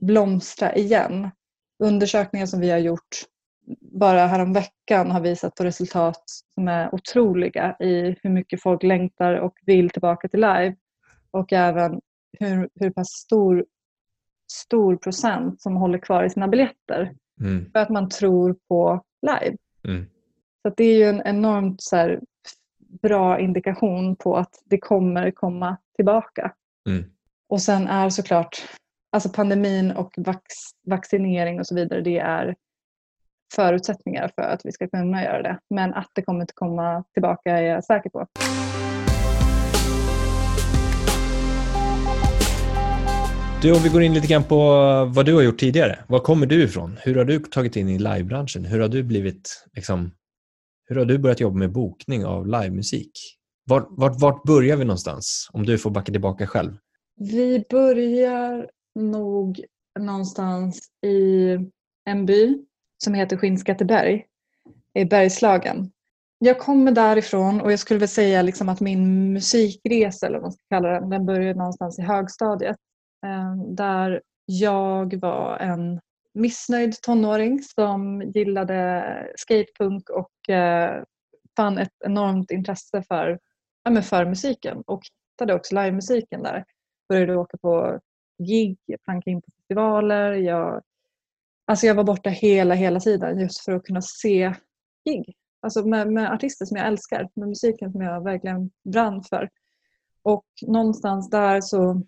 blomstra 0.00 0.74
igen. 0.74 1.30
Undersökningar 1.78 2.46
som 2.46 2.60
vi 2.60 2.70
har 2.70 2.78
gjort 2.78 3.26
bara 3.80 4.26
häromveckan 4.26 5.10
har 5.10 5.20
visat 5.20 5.54
på 5.54 5.64
resultat 5.64 6.22
som 6.54 6.68
är 6.68 6.94
otroliga 6.94 7.76
i 7.80 8.16
hur 8.22 8.30
mycket 8.30 8.62
folk 8.62 8.82
längtar 8.82 9.34
och 9.34 9.54
vill 9.66 9.90
tillbaka 9.90 10.28
till 10.28 10.40
live 10.40 10.76
och 11.30 11.52
även 11.52 12.00
hur, 12.38 12.68
hur 12.74 12.90
pass 12.90 13.08
stor, 13.08 13.64
stor 14.52 14.96
procent 14.96 15.60
som 15.60 15.76
håller 15.76 15.98
kvar 15.98 16.24
i 16.24 16.30
sina 16.30 16.48
biljetter 16.48 17.14
mm. 17.40 17.70
för 17.72 17.78
att 17.78 17.90
man 17.90 18.08
tror 18.08 18.56
på 18.68 19.04
live. 19.22 19.56
Mm. 19.88 20.06
Så 20.62 20.72
det 20.76 20.84
är 20.84 20.96
ju 20.96 21.04
en 21.04 21.22
enormt 21.24 21.82
så 21.82 21.96
här, 21.96 22.20
bra 23.02 23.40
indikation 23.40 24.16
på 24.16 24.36
att 24.36 24.62
det 24.64 24.78
kommer 24.78 25.30
komma 25.30 25.76
tillbaka. 25.96 26.52
Mm. 26.88 27.04
Och 27.48 27.62
sen 27.62 27.88
är 27.88 28.10
såklart 28.10 28.62
alltså 29.12 29.28
pandemin 29.28 29.90
och 29.90 30.14
vax, 30.16 30.42
vaccinering 30.86 31.60
och 31.60 31.66
så 31.66 31.74
vidare, 31.74 32.00
det 32.00 32.18
är 32.18 32.54
förutsättningar 33.54 34.30
för 34.34 34.42
att 34.42 34.60
vi 34.64 34.72
ska 34.72 34.88
kunna 34.88 35.24
göra 35.24 35.42
det. 35.42 35.58
Men 35.74 35.94
att 35.94 36.10
det 36.14 36.22
kommer 36.22 36.42
att 36.42 36.54
komma 36.54 37.04
tillbaka 37.12 37.58
är 37.58 37.62
jag 37.62 37.84
säker 37.84 38.10
på. 38.10 38.26
Du, 43.62 43.72
om 43.72 43.82
vi 43.82 43.88
går 43.88 44.02
in 44.02 44.14
lite 44.14 44.26
grann 44.26 44.44
på 44.44 44.56
vad 45.14 45.26
du 45.26 45.34
har 45.34 45.42
gjort 45.42 45.58
tidigare. 45.58 45.98
Var 46.08 46.18
kommer 46.18 46.46
du 46.46 46.62
ifrån? 46.62 46.96
Hur 47.02 47.14
har 47.14 47.24
du 47.24 47.38
tagit 47.38 47.76
in 47.76 47.88
i 47.88 47.98
livebranschen? 47.98 48.64
Hur 48.64 48.80
har 48.80 48.88
du 48.88 49.02
blivit, 49.02 49.66
liksom, 49.76 50.10
hur 50.88 50.96
har 50.96 51.04
du 51.04 51.18
börjat 51.18 51.40
jobba 51.40 51.56
med 51.56 51.72
bokning 51.72 52.24
av 52.24 52.46
livemusik? 52.46 53.10
Vart, 53.66 53.86
vart, 53.90 54.20
vart 54.20 54.42
börjar 54.42 54.76
vi 54.76 54.84
någonstans? 54.84 55.48
Om 55.52 55.66
du 55.66 55.78
får 55.78 55.90
backa 55.90 56.12
tillbaka 56.12 56.46
själv. 56.46 56.72
Vi 57.16 57.64
börjar 57.70 58.70
nog 58.96 59.60
någonstans 59.98 60.88
i 61.06 61.50
en 62.04 62.26
by 62.26 62.64
som 63.04 63.14
heter 63.14 63.36
Skinnskatteberg 63.36 64.26
i 64.94 65.04
Bergslagen. 65.04 65.90
Jag 66.38 66.58
kommer 66.58 66.92
därifrån 66.92 67.60
och 67.60 67.72
jag 67.72 67.78
skulle 67.78 68.00
väl 68.00 68.08
säga 68.08 68.42
liksom 68.42 68.68
att 68.68 68.80
min 68.80 69.32
musikresa, 69.32 70.26
eller 70.26 70.36
vad 70.36 70.42
man 70.42 70.52
ska 70.52 70.62
kalla 70.70 70.88
den, 70.88 71.10
den 71.10 71.26
började 71.26 71.58
någonstans 71.58 71.98
i 71.98 72.02
högstadiet. 72.02 72.76
Ehm, 73.26 73.74
där 73.74 74.22
jag 74.46 75.20
var 75.20 75.58
en 75.58 76.00
missnöjd 76.34 77.00
tonåring 77.02 77.62
som 77.62 78.22
gillade 78.22 79.02
skatepunk 79.36 80.10
och 80.10 80.54
eh, 80.54 81.02
fann 81.56 81.78
ett 81.78 81.94
enormt 82.04 82.50
intresse 82.50 83.02
för, 83.08 83.38
ja, 83.84 84.02
för 84.02 84.24
musiken 84.24 84.82
och 84.86 85.02
hittade 85.32 85.54
också 85.54 85.74
livemusiken 85.74 86.42
där. 86.42 86.64
Började 87.08 87.36
åka 87.36 87.56
på 87.58 88.00
gig, 88.38 88.78
jag 88.86 89.02
plankade 89.02 89.30
in 89.30 89.42
på 89.42 89.50
festivaler. 89.56 90.32
Jag, 90.32 90.82
alltså 91.66 91.86
jag 91.86 91.94
var 91.94 92.04
borta 92.04 92.30
hela, 92.30 92.74
hela 92.74 93.00
tiden 93.00 93.40
just 93.40 93.64
för 93.64 93.72
att 93.72 93.84
kunna 93.84 94.02
se 94.02 94.54
gig. 95.04 95.36
Alltså 95.60 95.86
med, 95.86 96.12
med 96.12 96.32
artister 96.32 96.64
som 96.64 96.76
jag 96.76 96.86
älskar, 96.86 97.28
med 97.34 97.48
musiken 97.48 97.92
som 97.92 98.00
jag 98.00 98.24
verkligen 98.24 98.70
brann 98.84 99.22
för. 99.22 99.50
Och 100.22 100.46
någonstans 100.66 101.30
där 101.30 101.60
så, 101.60 102.02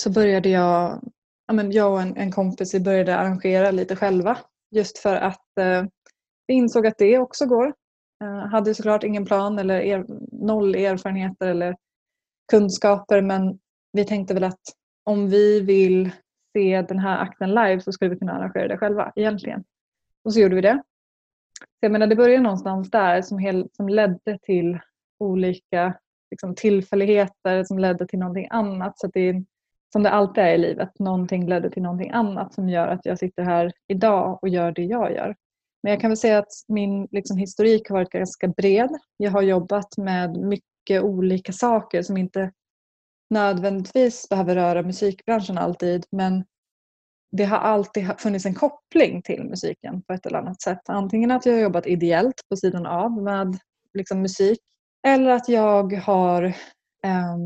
så 0.00 0.10
började 0.10 0.48
jag, 0.48 1.00
ja 1.46 1.54
men 1.54 1.72
jag 1.72 1.92
och 1.92 2.02
en, 2.02 2.16
en 2.16 2.32
kompis 2.32 2.74
vi 2.74 2.80
började 2.80 3.16
arrangera 3.16 3.70
lite 3.70 3.96
själva. 3.96 4.38
Just 4.70 4.98
för 4.98 5.16
att 5.16 5.58
eh, 5.60 5.84
vi 6.46 6.54
insåg 6.54 6.86
att 6.86 6.98
det 6.98 7.18
också 7.18 7.46
går. 7.46 7.74
Eh, 8.22 8.50
hade 8.50 8.74
såklart 8.74 9.04
ingen 9.04 9.24
plan 9.24 9.58
eller 9.58 9.80
er, 9.80 10.06
noll 10.32 10.74
erfarenheter 10.74 11.46
eller 11.48 11.76
kunskaper 12.50 13.22
men 13.22 13.58
vi 13.92 14.04
tänkte 14.04 14.34
väl 14.34 14.44
att 14.44 14.60
om 15.04 15.28
vi 15.28 15.60
vill 15.60 16.10
se 16.52 16.82
den 16.82 16.98
här 16.98 17.18
akten 17.18 17.50
live 17.50 17.80
så 17.80 17.92
skulle 17.92 18.10
vi 18.10 18.18
kunna 18.18 18.32
arrangera 18.32 18.68
det 18.68 18.78
själva 18.78 19.12
egentligen. 19.16 19.64
Och 20.24 20.32
så 20.32 20.40
gjorde 20.40 20.54
vi 20.54 20.60
det. 20.60 20.82
Så 21.58 21.78
jag 21.80 21.92
menar, 21.92 22.06
det 22.06 22.16
började 22.16 22.42
någonstans 22.42 22.90
där 22.90 23.22
som, 23.22 23.38
hel, 23.38 23.68
som 23.72 23.88
ledde 23.88 24.38
till 24.42 24.78
olika 25.18 25.94
liksom, 26.30 26.54
tillfälligheter 26.54 27.64
som 27.64 27.78
ledde 27.78 28.06
till 28.06 28.18
någonting 28.18 28.48
annat. 28.50 28.98
Så 28.98 29.06
det 29.06 29.20
är, 29.20 29.44
som 29.92 30.02
det 30.02 30.10
alltid 30.10 30.44
är 30.44 30.54
i 30.54 30.58
livet, 30.58 30.98
någonting 30.98 31.48
ledde 31.48 31.70
till 31.70 31.82
någonting 31.82 32.10
annat 32.10 32.54
som 32.54 32.68
gör 32.68 32.88
att 32.88 33.06
jag 33.06 33.18
sitter 33.18 33.42
här 33.42 33.72
idag 33.88 34.38
och 34.42 34.48
gör 34.48 34.72
det 34.72 34.84
jag 34.84 35.12
gör. 35.12 35.36
Men 35.82 35.92
jag 35.92 36.00
kan 36.00 36.10
väl 36.10 36.16
säga 36.16 36.38
att 36.38 36.52
min 36.68 37.08
liksom, 37.10 37.36
historik 37.36 37.88
har 37.88 37.96
varit 37.96 38.10
ganska 38.10 38.48
bred. 38.48 38.90
Jag 39.16 39.30
har 39.30 39.42
jobbat 39.42 39.96
med 39.96 40.36
mycket 40.36 41.02
olika 41.02 41.52
saker 41.52 42.02
som 42.02 42.16
inte 42.16 42.52
nödvändigtvis 43.32 44.28
behöver 44.28 44.54
röra 44.54 44.82
musikbranschen 44.82 45.58
alltid 45.58 46.04
men 46.10 46.44
det 47.32 47.44
har 47.44 47.58
alltid 47.58 48.20
funnits 48.20 48.46
en 48.46 48.54
koppling 48.54 49.22
till 49.22 49.44
musiken 49.44 50.02
på 50.02 50.12
ett 50.12 50.26
eller 50.26 50.38
annat 50.38 50.62
sätt. 50.62 50.88
Antingen 50.88 51.30
att 51.30 51.46
jag 51.46 51.52
har 51.52 51.60
jobbat 51.60 51.86
ideellt 51.86 52.40
på 52.48 52.56
sidan 52.56 52.86
av 52.86 53.22
med 53.22 53.58
liksom, 53.94 54.22
musik 54.22 54.58
eller 55.06 55.30
att 55.30 55.48
jag 55.48 55.92
har 55.92 56.42
eh, 57.04 57.36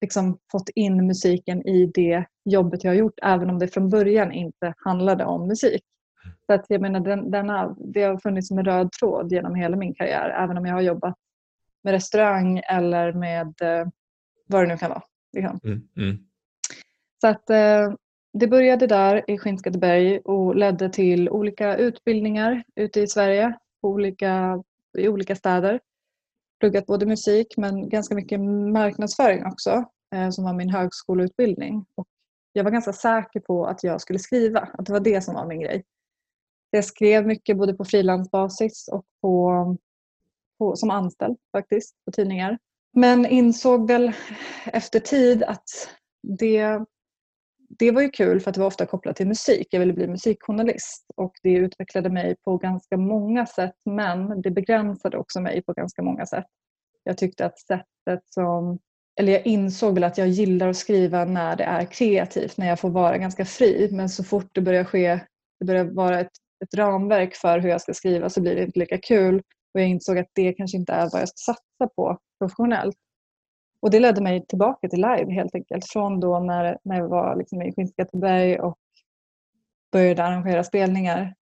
liksom, 0.00 0.38
fått 0.52 0.68
in 0.68 1.06
musiken 1.06 1.68
i 1.68 1.86
det 1.94 2.24
jobbet 2.44 2.84
jag 2.84 2.90
har 2.90 2.96
gjort 2.96 3.18
även 3.22 3.50
om 3.50 3.58
det 3.58 3.68
från 3.68 3.90
början 3.90 4.32
inte 4.32 4.74
handlade 4.76 5.24
om 5.24 5.48
musik. 5.48 5.82
Så 6.46 6.52
att, 6.52 6.64
jag 6.68 6.80
menar, 6.80 7.00
den, 7.00 7.30
denna, 7.30 7.76
det 7.78 8.02
har 8.02 8.18
funnits 8.18 8.48
som 8.48 8.58
en 8.58 8.64
röd 8.64 8.92
tråd 8.92 9.32
genom 9.32 9.54
hela 9.54 9.76
min 9.76 9.94
karriär 9.94 10.30
även 10.30 10.58
om 10.58 10.66
jag 10.66 10.74
har 10.74 10.80
jobbat 10.80 11.14
med 11.84 11.92
restaurang 11.92 12.58
eller 12.58 13.12
med 13.12 13.46
eh, 13.62 13.86
vad 14.46 14.62
det 14.62 14.66
nu 14.68 14.78
kan 14.78 14.90
vara. 14.90 15.02
Liksom. 15.32 15.60
Mm, 15.64 15.88
mm. 15.96 16.18
Så 17.20 17.28
att 17.28 17.50
eh, 17.50 17.94
det 18.32 18.46
började 18.46 18.86
där 18.86 19.30
i 19.30 19.38
Skinnskatteberg 19.38 20.18
och 20.18 20.56
ledde 20.56 20.88
till 20.90 21.30
olika 21.30 21.76
utbildningar 21.76 22.64
ute 22.74 23.00
i 23.00 23.08
Sverige 23.08 23.58
på 23.80 23.88
olika, 23.88 24.62
i 24.98 25.08
olika 25.08 25.36
städer. 25.36 25.80
Pluggat 26.60 26.86
både 26.86 27.06
musik 27.06 27.54
men 27.56 27.88
ganska 27.88 28.14
mycket 28.14 28.40
marknadsföring 28.72 29.46
också 29.46 29.84
eh, 30.14 30.30
som 30.30 30.44
var 30.44 30.52
min 30.52 30.70
högskoleutbildning. 30.70 31.86
Och 31.94 32.06
jag 32.52 32.64
var 32.64 32.70
ganska 32.70 32.92
säker 32.92 33.40
på 33.40 33.66
att 33.66 33.84
jag 33.84 34.00
skulle 34.00 34.18
skriva, 34.18 34.60
att 34.60 34.86
det 34.86 34.92
var 34.92 35.00
det 35.00 35.20
som 35.20 35.34
var 35.34 35.46
min 35.46 35.60
grej. 35.60 35.84
Jag 36.70 36.84
skrev 36.84 37.26
mycket 37.26 37.56
både 37.56 37.74
på 37.74 37.84
frilansbasis 37.84 38.88
och 38.92 39.04
på, 39.20 39.76
på, 40.58 40.76
som 40.76 40.90
anställd 40.90 41.36
faktiskt 41.52 41.94
på 42.04 42.10
tidningar. 42.12 42.58
Men 42.98 43.26
insåg 43.26 43.88
väl 43.88 44.12
efter 44.66 45.00
tid 45.00 45.42
att 45.42 45.68
det, 46.38 46.84
det 47.78 47.90
var 47.90 48.02
ju 48.02 48.10
kul 48.10 48.40
för 48.40 48.50
att 48.50 48.54
det 48.54 48.60
var 48.60 48.66
ofta 48.66 48.86
kopplat 48.86 49.16
till 49.16 49.26
musik. 49.26 49.66
Jag 49.70 49.80
ville 49.80 49.92
bli 49.92 50.06
musikjournalist 50.06 51.06
och 51.16 51.32
det 51.42 51.52
utvecklade 51.52 52.10
mig 52.10 52.36
på 52.44 52.56
ganska 52.56 52.96
många 52.96 53.46
sätt 53.46 53.74
men 53.84 54.42
det 54.42 54.50
begränsade 54.50 55.16
också 55.16 55.40
mig 55.40 55.62
på 55.62 55.72
ganska 55.72 56.02
många 56.02 56.26
sätt. 56.26 56.46
Jag 57.04 57.18
tyckte 57.18 57.46
att 57.46 57.58
sättet 57.58 58.20
som 58.24 58.78
eller 59.20 59.32
jag 59.32 59.46
insåg 59.46 59.94
väl 59.94 60.04
att 60.04 60.18
jag 60.18 60.28
gillar 60.28 60.68
att 60.68 60.76
skriva 60.76 61.24
när 61.24 61.56
det 61.56 61.64
är 61.64 61.84
kreativt, 61.84 62.56
när 62.56 62.66
jag 62.66 62.80
får 62.80 62.90
vara 62.90 63.18
ganska 63.18 63.44
fri. 63.44 63.88
Men 63.92 64.08
så 64.08 64.24
fort 64.24 64.50
det 64.52 64.60
börjar 64.60 64.84
ske, 64.84 65.20
det 65.60 65.66
börjar 65.66 65.84
vara 65.84 66.20
ett, 66.20 66.32
ett 66.64 66.74
ramverk 66.74 67.34
för 67.34 67.58
hur 67.58 67.68
jag 67.68 67.80
ska 67.80 67.94
skriva 67.94 68.30
så 68.30 68.40
blir 68.40 68.54
det 68.54 68.62
inte 68.62 68.78
lika 68.78 68.98
kul. 68.98 69.42
Och 69.74 69.80
jag 69.80 69.88
insåg 69.88 70.18
att 70.18 70.30
det 70.34 70.52
kanske 70.52 70.76
inte 70.76 70.92
är 70.92 71.10
vad 71.12 71.20
jag 71.20 71.28
ska 71.28 71.52
satsa 71.52 71.94
på 71.96 72.18
professionellt. 72.38 72.96
Och 73.80 73.90
det 73.90 74.00
ledde 74.00 74.22
mig 74.22 74.46
tillbaka 74.46 74.88
till 74.88 74.98
live 74.98 75.32
helt 75.32 75.54
enkelt. 75.54 75.84
Från 75.88 76.20
då 76.20 76.40
när, 76.40 76.78
när 76.82 76.96
jag 76.96 77.08
var 77.08 77.36
liksom 77.36 77.62
i 77.62 77.72
Skinnskatteberg 77.72 78.60
och 78.60 78.78
började 79.92 80.24
arrangera 80.24 80.64
spelningar. 80.64 81.34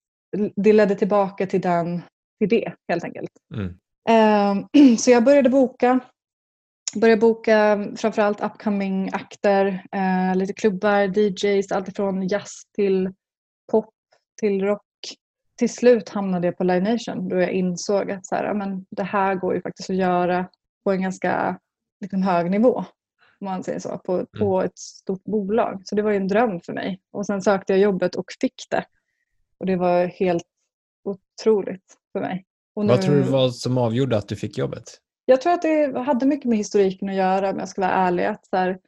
Det 0.57 0.73
ledde 0.73 0.95
tillbaka 0.95 1.47
till, 1.47 1.61
den, 1.61 2.03
till 2.39 2.49
det 2.49 2.73
helt 2.89 3.05
enkelt. 3.05 3.31
Mm. 3.55 3.69
Uh, 4.11 4.97
så 4.99 5.11
jag 5.11 5.25
började 5.25 5.51
boka. 5.51 6.01
Började 6.97 7.21
boka 7.21 7.87
framförallt 7.97 8.41
upcoming 8.41 9.11
akter, 9.13 9.67
uh, 9.97 10.37
lite 10.37 10.53
klubbar, 10.53 11.19
DJs, 11.19 11.73
alltifrån 11.73 12.29
jazz 12.29 12.63
till 12.77 13.13
pop 13.73 13.95
till 14.41 14.65
rock 14.65 14.83
till 15.59 15.75
slut 15.75 16.09
hamnade 16.09 16.47
jag 16.47 16.57
på 16.57 16.65
Live 16.65 16.93
Nation 16.93 17.29
då 17.29 17.37
jag 17.37 17.53
insåg 17.53 18.11
att 18.11 18.27
så 18.27 18.35
här, 18.35 18.55
men 18.55 18.87
det 18.91 19.03
här 19.03 19.35
går 19.35 19.55
ju 19.55 19.61
faktiskt 19.61 19.91
att 19.91 19.97
göra 19.97 20.49
på 20.85 20.93
en 20.93 21.03
ganska 21.03 21.59
liksom, 22.01 22.23
hög 22.23 22.51
nivå. 22.51 22.85
Om 23.41 23.45
man 23.45 23.65
säger 23.65 23.79
så, 23.79 23.99
på, 23.99 24.13
mm. 24.13 24.27
på 24.39 24.63
ett 24.63 24.79
stort 24.79 25.25
bolag. 25.25 25.83
Så 25.85 25.95
det 25.95 26.03
var 26.03 26.13
en 26.13 26.29
dröm 26.29 26.61
för 26.61 26.73
mig. 26.73 27.01
Och 27.13 27.27
sen 27.27 27.43
sökte 27.43 27.73
jag 27.73 27.81
jobbet 27.81 28.15
och 28.15 28.27
fick 28.41 28.67
det. 28.71 28.85
Och 29.59 29.67
det 29.67 29.77
var 29.77 30.07
helt 30.07 30.45
otroligt 31.05 31.97
för 32.13 32.21
mig. 32.21 32.45
Nu, 32.77 32.87
Vad 32.87 33.03
tror 33.03 33.15
du 33.15 33.23
var 33.23 33.49
som 33.49 33.79
avgjorde 33.79 34.17
att 34.17 34.29
du 34.29 34.37
fick 34.37 34.59
jobbet? 34.59 35.01
Jag 35.25 35.41
tror 35.41 35.53
att 35.53 35.63
det 35.63 35.99
hade 35.99 36.27
mycket 36.27 36.49
med 36.49 36.59
historiken 36.59 37.09
att 37.09 37.15
göra 37.15 37.51
om 37.51 37.59
jag 37.59 37.69
ska 37.69 37.81
vara 37.81 37.93
ärlig. 37.93 38.25
Att 38.25 38.47
så 38.47 38.57
här, 38.57 38.79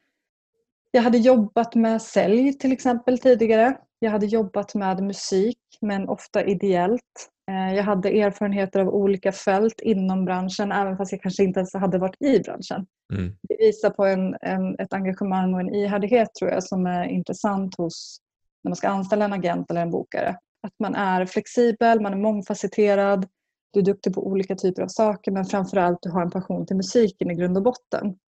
jag 0.91 1.03
hade 1.03 1.19
jobbat 1.19 1.75
med 1.75 2.03
sälj 2.03 2.59
till 2.59 2.73
exempel 2.73 3.19
tidigare. 3.19 3.79
Jag 3.99 4.11
hade 4.11 4.27
jobbat 4.27 4.75
med 4.75 5.03
musik 5.03 5.59
men 5.81 6.09
ofta 6.09 6.45
ideellt. 6.45 7.31
Eh, 7.51 7.75
jag 7.75 7.83
hade 7.83 8.09
erfarenheter 8.09 8.81
av 8.81 8.89
olika 8.89 9.33
fält 9.33 9.81
inom 9.81 10.25
branschen 10.25 10.73
även 10.73 10.97
fast 10.97 11.13
jag 11.13 11.23
kanske 11.23 11.45
inte 11.45 11.61
ens 11.61 11.75
hade 11.75 11.99
varit 11.99 12.23
i 12.23 12.41
branschen. 12.41 12.87
Mm. 13.13 13.37
Det 13.43 13.57
visar 13.59 13.91
på 13.91 14.05
en, 14.05 14.37
en, 14.41 14.79
ett 14.79 14.93
engagemang 14.93 15.55
och 15.55 15.61
en 15.61 15.75
ihärdighet 15.75 16.35
tror 16.35 16.51
jag 16.51 16.65
som 16.65 16.87
är 16.87 17.05
intressant 17.05 17.77
hos 17.79 18.19
när 18.65 18.71
man 18.71 18.77
ska 18.77 18.89
anställa 18.89 19.25
en 19.25 19.33
agent 19.33 19.71
eller 19.71 19.83
en 19.83 19.91
bokare. 19.91 20.37
Att 20.63 20.75
man 20.79 20.95
är 20.95 21.27
flexibel, 21.27 22.01
man 22.01 22.13
är 22.13 22.17
mångfacetterad, 22.17 23.27
du 23.73 23.81
är 23.81 23.85
duktig 23.85 24.15
på 24.15 24.27
olika 24.27 24.55
typer 24.55 24.83
av 24.83 24.89
saker 24.89 25.33
men 25.33 25.45
framförallt 25.45 25.99
du 26.03 26.11
har 26.11 26.23
en 26.23 26.31
passion 26.31 26.67
till 26.67 26.77
musiken 26.77 27.31
i 27.31 27.35
grund 27.35 27.57
och 27.57 27.63
botten. 27.63 28.19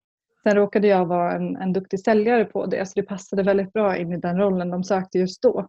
Sen 0.43 0.55
råkade 0.55 0.87
jag 0.87 1.07
vara 1.07 1.35
en, 1.35 1.57
en 1.57 1.73
duktig 1.73 2.01
säljare 2.01 2.45
på 2.45 2.67
det 2.67 2.87
så 2.87 2.93
det 2.95 3.03
passade 3.03 3.43
väldigt 3.43 3.73
bra 3.73 3.97
in 3.97 4.13
i 4.13 4.17
den 4.17 4.39
rollen 4.39 4.71
de 4.71 4.85
sökte 4.85 5.19
just 5.19 5.43
då. 5.43 5.69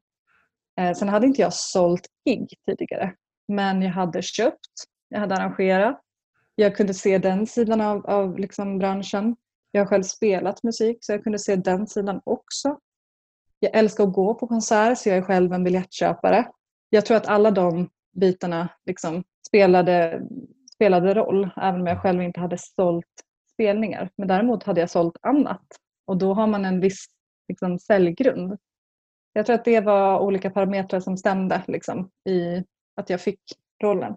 Eh, 0.79 0.93
sen 0.93 1.09
hade 1.09 1.27
inte 1.27 1.41
jag 1.41 1.53
sålt 1.53 2.07
gig 2.25 2.47
tidigare 2.65 3.13
men 3.49 3.81
jag 3.81 3.91
hade 3.91 4.21
köpt, 4.21 4.69
jag 5.09 5.19
hade 5.19 5.35
arrangerat. 5.35 6.01
Jag 6.55 6.75
kunde 6.75 6.93
se 6.93 7.17
den 7.17 7.47
sidan 7.47 7.81
av, 7.81 8.05
av 8.05 8.39
liksom 8.39 8.77
branschen. 8.77 9.35
Jag 9.71 9.81
har 9.81 9.85
själv 9.85 10.03
spelat 10.03 10.63
musik 10.63 10.97
så 11.01 11.11
jag 11.11 11.23
kunde 11.23 11.39
se 11.39 11.55
den 11.55 11.87
sidan 11.87 12.21
också. 12.23 12.79
Jag 13.59 13.75
älskar 13.75 14.03
att 14.03 14.13
gå 14.13 14.33
på 14.33 14.47
konsert 14.47 14.97
så 14.97 15.09
jag 15.09 15.17
är 15.17 15.21
själv 15.21 15.53
en 15.53 15.63
biljettköpare. 15.63 16.47
Jag 16.89 17.05
tror 17.05 17.17
att 17.17 17.27
alla 17.27 17.51
de 17.51 17.89
bitarna 18.15 18.69
liksom 18.85 19.23
spelade, 19.47 20.21
spelade 20.73 21.13
roll 21.13 21.49
även 21.61 21.81
om 21.81 21.87
jag 21.87 22.01
själv 22.01 22.21
inte 22.21 22.39
hade 22.39 22.57
sålt 22.57 23.05
spelningar. 23.53 24.09
Men 24.15 24.27
däremot 24.27 24.63
hade 24.63 24.79
jag 24.79 24.89
sålt 24.89 25.17
annat 25.21 25.65
och 26.05 26.17
då 26.17 26.33
har 26.33 26.47
man 26.47 26.65
en 26.65 26.79
viss 26.79 27.05
liksom, 27.47 27.79
säljgrund. 27.79 28.57
Jag 29.33 29.45
tror 29.45 29.55
att 29.55 29.65
det 29.65 29.79
var 29.79 30.19
olika 30.19 30.49
parametrar 30.49 30.99
som 30.99 31.17
stämde 31.17 31.61
liksom, 31.67 32.09
i 32.29 32.63
att 32.99 33.09
jag 33.09 33.21
fick 33.21 33.39
rollen. 33.83 34.13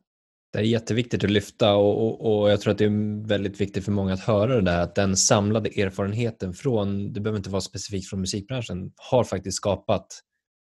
Det 0.53 0.59
är 0.59 0.63
jätteviktigt 0.63 1.25
att 1.25 1.31
lyfta 1.31 1.75
och, 1.75 2.07
och, 2.07 2.41
och, 2.41 2.51
jag 2.51 2.61
tror 2.61 2.73
att 2.73 2.79
det 2.79 2.85
är 2.85 3.29
väldigt 3.29 3.61
viktigt 3.61 3.85
för 3.85 3.93
många 3.93 4.13
att 4.13 4.21
höra 4.21 4.55
det 4.55 4.61
där 4.61 4.81
att 4.81 4.95
den 4.95 5.17
samlade 5.17 5.69
erfarenheten 5.69 6.55
från, 6.55 7.13
det 7.13 7.21
behöver 7.21 7.39
inte 7.39 7.51
vara 7.51 7.61
specifikt 7.61 8.09
från 8.09 8.21
musikbranschen, 8.21 8.93
har 8.97 9.25
faktiskt 9.25 9.57
skapat 9.57 10.07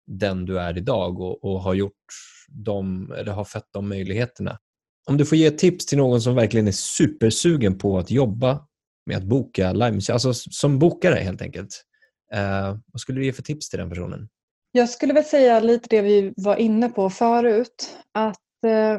den 0.07 0.45
du 0.45 0.59
är 0.59 0.79
idag 0.79 1.21
och, 1.21 1.45
och 1.45 1.61
har 1.61 1.75
gjort 1.75 1.93
de, 2.49 3.13
eller 3.13 3.33
har 3.33 3.45
fött 3.45 3.69
de 3.73 3.89
möjligheterna. 3.89 4.59
Om 5.07 5.17
du 5.17 5.27
får 5.27 5.39
ge 5.39 5.51
tips 5.51 5.87
till 5.87 5.99
någon 5.99 6.23
som 6.23 6.35
verkligen 6.35 6.69
är 6.69 6.73
supersugen 6.73 7.79
på 7.79 7.99
att 7.99 8.11
jobba 8.11 8.67
med 9.07 9.17
att 9.17 9.25
boka 9.25 9.73
livemusik, 9.73 10.11
alltså 10.11 10.35
som 10.35 10.79
bokare 10.79 11.15
helt 11.15 11.43
enkelt. 11.43 11.85
Eh, 12.33 12.77
vad 12.87 13.01
skulle 13.01 13.21
du 13.21 13.25
ge 13.25 13.33
för 13.33 13.43
tips 13.43 13.69
till 13.69 13.79
den 13.79 13.89
personen? 13.89 14.29
Jag 14.77 14.89
skulle 14.89 15.15
väl 15.15 15.25
säga 15.25 15.61
lite 15.61 15.87
det 15.91 16.03
vi 16.03 16.35
var 16.37 16.57
inne 16.57 16.89
på 16.89 17.11
förut. 17.11 17.99
Att 18.13 18.65
eh, 18.67 18.99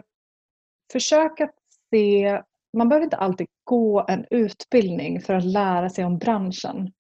försöka 0.92 1.50
se, 1.90 2.42
man 2.78 2.90
behöver 2.90 3.04
inte 3.04 3.18
alltid 3.18 3.48
gå 3.63 4.06
en 4.08 4.26
utbildning 4.30 5.22
för 5.22 5.34
att 5.34 5.46
lära 5.46 5.90
sig 5.90 6.06
om 6.06 6.18
branschen. 6.18 6.92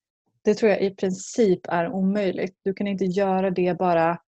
Det 0.43 0.53
tror 0.53 0.71
jag 0.71 0.81
i 0.81 0.95
princip 0.95 1.59
är 1.67 1.91
omöjligt. 1.91 2.55
Du 2.63 2.73
kan 2.73 2.87
inte 2.87 3.05
göra 3.05 3.49
det 3.49 3.77
bara, 3.77 4.19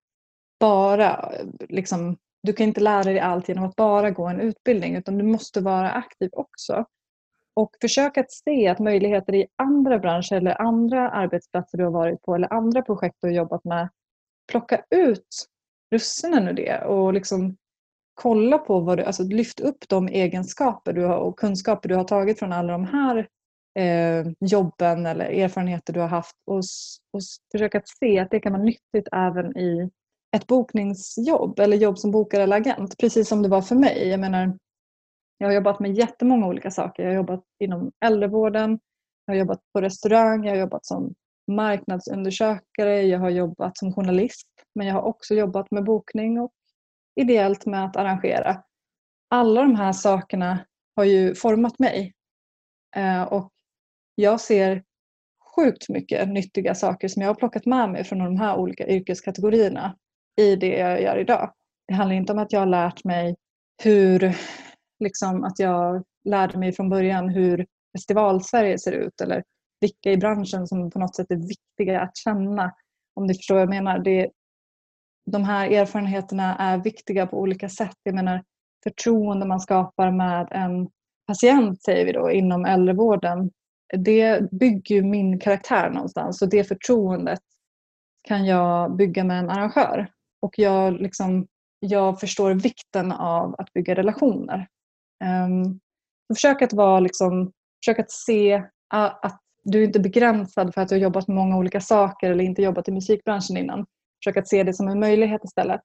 bara 0.60 1.32
liksom, 1.68 2.16
du 2.42 2.52
kan 2.52 2.66
inte 2.66 2.80
lära 2.80 3.04
dig 3.04 3.20
allt 3.20 3.48
genom 3.48 3.64
att 3.64 3.76
bara 3.76 4.10
gå 4.10 4.26
en 4.26 4.40
utbildning 4.40 4.96
utan 4.96 5.18
du 5.18 5.24
måste 5.24 5.60
vara 5.60 5.90
aktiv 5.90 6.30
också. 6.32 6.84
Och 7.54 7.70
försök 7.80 8.18
att 8.18 8.32
se 8.32 8.68
att 8.68 8.78
möjligheter 8.78 9.34
i 9.34 9.46
andra 9.56 9.98
branscher 9.98 10.32
eller 10.32 10.62
andra 10.62 11.10
arbetsplatser 11.10 11.78
du 11.78 11.84
har 11.84 11.90
varit 11.90 12.22
på 12.22 12.34
eller 12.34 12.52
andra 12.52 12.82
projekt 12.82 13.16
du 13.20 13.28
har 13.28 13.34
jobbat 13.34 13.64
med 13.64 13.88
plocka 14.50 14.84
ut 14.90 15.46
russinen 15.94 16.48
ur 16.48 16.52
det 16.52 16.84
och 16.84 17.12
liksom 17.12 17.56
kolla 18.14 18.58
på 18.58 18.80
vad 18.80 18.98
du, 18.98 19.04
alltså 19.04 19.22
lyft 19.22 19.60
upp 19.60 19.88
de 19.88 20.08
egenskaper 20.08 20.92
du 20.92 21.04
har 21.04 21.16
och 21.16 21.38
kunskaper 21.38 21.88
du 21.88 21.94
har 21.94 22.04
tagit 22.04 22.38
från 22.38 22.52
alla 22.52 22.72
de 22.72 22.84
här 22.84 23.28
eh, 23.78 24.32
jobben 24.40 25.06
eller 25.06 25.24
erfarenheter 25.24 25.92
du 25.92 26.00
har 26.00 26.08
haft 26.08 26.36
och, 26.46 26.58
och 27.12 27.20
försöka 27.52 27.82
se 28.00 28.18
att 28.18 28.30
det 28.30 28.40
kan 28.40 28.52
vara 28.52 28.62
nyttigt 28.62 29.08
även 29.12 29.58
i 29.58 29.90
ett 30.36 30.46
bokningsjobb 30.46 31.58
eller 31.58 31.76
jobb 31.76 31.98
som 31.98 32.10
bokare 32.10 32.42
eller 32.42 32.56
agent. 32.56 32.98
Precis 32.98 33.28
som 33.28 33.42
det 33.42 33.48
var 33.48 33.62
för 33.62 33.74
mig. 33.74 34.08
Jag 34.08 34.20
menar, 34.20 34.58
jag 35.38 35.48
har 35.48 35.54
jobbat 35.54 35.80
med 35.80 35.94
jättemånga 35.94 36.46
olika 36.46 36.70
saker. 36.70 37.02
Jag 37.02 37.10
har 37.10 37.16
jobbat 37.16 37.44
inom 37.64 37.92
äldrevården, 38.04 38.78
jag 39.26 39.34
har 39.34 39.38
jobbat 39.38 39.60
på 39.72 39.80
restaurang, 39.80 40.44
jag 40.44 40.52
har 40.52 40.60
jobbat 40.60 40.86
som 40.86 41.14
marknadsundersökare, 41.50 43.02
jag 43.02 43.18
har 43.18 43.30
jobbat 43.30 43.78
som 43.78 43.92
journalist 43.92 44.48
men 44.74 44.86
jag 44.86 44.94
har 44.94 45.02
också 45.02 45.34
jobbat 45.34 45.70
med 45.70 45.84
bokning 45.84 46.40
och 46.40 46.52
ideellt 47.20 47.66
med 47.66 47.84
att 47.84 47.96
arrangera. 47.96 48.62
Alla 49.30 49.62
de 49.62 49.74
här 49.74 49.92
sakerna 49.92 50.66
har 50.96 51.04
ju 51.04 51.34
format 51.34 51.78
mig 51.78 52.14
eh, 52.96 53.22
och 53.22 53.50
jag 54.14 54.40
ser 54.40 54.82
sjukt 55.56 55.88
mycket 55.88 56.28
nyttiga 56.28 56.74
saker 56.74 57.08
som 57.08 57.22
jag 57.22 57.28
har 57.28 57.34
plockat 57.34 57.66
med 57.66 57.90
mig 57.90 58.04
från 58.04 58.18
de 58.18 58.36
här 58.36 58.56
olika 58.56 58.88
yrkeskategorierna 58.88 59.96
i 60.36 60.56
det 60.56 60.78
jag 60.78 61.02
gör 61.02 61.16
idag. 61.16 61.52
Det 61.88 61.94
handlar 61.94 62.16
inte 62.16 62.32
om 62.32 62.38
att 62.38 62.52
jag 62.52 62.60
har 62.60 62.66
lärt 62.66 63.04
mig 63.04 63.36
hur, 63.82 64.36
liksom 65.00 65.44
att 65.44 65.58
jag 65.58 66.04
lärde 66.24 66.58
mig 66.58 66.72
från 66.72 66.88
början 66.88 67.28
hur 67.28 67.66
festivalsverige 67.96 68.78
ser 68.78 68.92
ut 68.92 69.20
eller 69.20 69.42
vilka 69.80 70.10
i 70.10 70.16
branschen 70.16 70.66
som 70.66 70.90
på 70.90 70.98
något 70.98 71.16
sätt 71.16 71.30
är 71.30 71.48
viktiga 71.48 72.00
att 72.00 72.16
känna. 72.16 72.72
Om 73.14 73.26
ni 73.26 73.34
förstår 73.34 73.54
vad 73.54 73.62
jag 73.62 73.68
menar. 73.68 73.98
Det, 73.98 74.30
de 75.30 75.44
här 75.44 75.70
erfarenheterna 75.70 76.56
är 76.56 76.78
viktiga 76.78 77.26
på 77.26 77.40
olika 77.40 77.68
sätt. 77.68 77.96
Jag 78.02 78.14
menar 78.14 78.44
förtroende 78.84 79.46
man 79.46 79.60
skapar 79.60 80.10
med 80.10 80.48
en 80.50 80.88
patient, 81.26 81.82
säger 81.82 82.06
vi 82.06 82.12
då, 82.12 82.30
inom 82.30 82.64
äldrevården. 82.64 83.50
Det 83.98 84.50
bygger 84.52 84.94
ju 84.94 85.02
min 85.02 85.38
karaktär 85.38 85.90
någonstans 85.90 86.42
och 86.42 86.48
det 86.48 86.64
förtroendet 86.64 87.40
kan 88.28 88.44
jag 88.44 88.96
bygga 88.96 89.24
med 89.24 89.38
en 89.38 89.50
arrangör. 89.50 90.12
Och 90.42 90.58
jag, 90.58 91.00
liksom, 91.00 91.46
jag 91.80 92.20
förstår 92.20 92.54
vikten 92.54 93.12
av 93.12 93.54
att 93.58 93.72
bygga 93.72 93.94
relationer. 93.94 94.68
Ehm, 95.24 95.62
um, 95.62 95.80
försök 96.34 96.62
att 96.62 96.72
vara 96.72 97.00
liksom, 97.00 97.52
försök 97.84 97.98
att 97.98 98.10
se 98.10 98.62
att 98.88 99.39
du 99.62 99.82
är 99.82 99.86
inte 99.86 100.00
begränsad 100.00 100.74
för 100.74 100.80
att 100.80 100.88
du 100.88 100.94
har 100.94 101.00
jobbat 101.00 101.28
med 101.28 101.34
många 101.34 101.56
olika 101.56 101.80
saker 101.80 102.30
eller 102.30 102.44
inte 102.44 102.62
jobbat 102.62 102.88
i 102.88 102.92
musikbranschen 102.92 103.56
innan. 103.56 103.86
Försök 104.24 104.36
att 104.36 104.48
se 104.48 104.62
det 104.62 104.74
som 104.74 104.88
en 104.88 105.00
möjlighet 105.00 105.44
istället. 105.44 105.80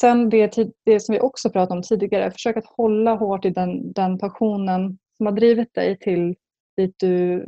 Sen 0.00 0.30
det, 0.30 0.56
det 0.84 1.00
som 1.00 1.12
vi 1.12 1.20
också 1.20 1.50
pratade 1.50 1.76
om 1.76 1.82
tidigare, 1.82 2.30
försök 2.30 2.56
att 2.56 2.66
hålla 2.66 3.14
hårt 3.14 3.44
i 3.44 3.50
den, 3.50 3.92
den 3.92 4.18
passionen 4.18 4.98
som 5.16 5.26
har 5.26 5.32
drivit 5.32 5.74
dig 5.74 5.98
till 5.98 6.36
dit 6.76 6.94
du 6.98 7.46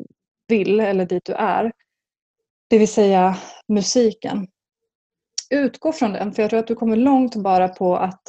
vill 0.49 0.81
eller 0.81 1.07
dit 1.07 1.25
du 1.25 1.33
är. 1.33 1.73
Det 2.69 2.79
vill 2.79 2.93
säga 2.93 3.37
musiken. 3.69 4.47
Utgå 5.51 5.93
från 5.93 6.13
den, 6.13 6.33
för 6.33 6.43
jag 6.43 6.51
tror 6.51 6.61
att 6.61 6.67
du 6.67 6.75
kommer 6.75 6.97
långt 6.97 7.37
bara 7.37 7.69
på 7.69 7.97
att 7.97 8.23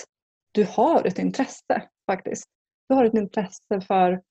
du 0.52 0.67
har 0.70 1.08
ett 1.08 1.20
intresse 1.20 1.84
faktiskt. 2.06 2.46
Du 2.89 2.96
har 2.96 3.06
ett 3.06 3.13
intresse 3.13 3.82
för 3.88 4.22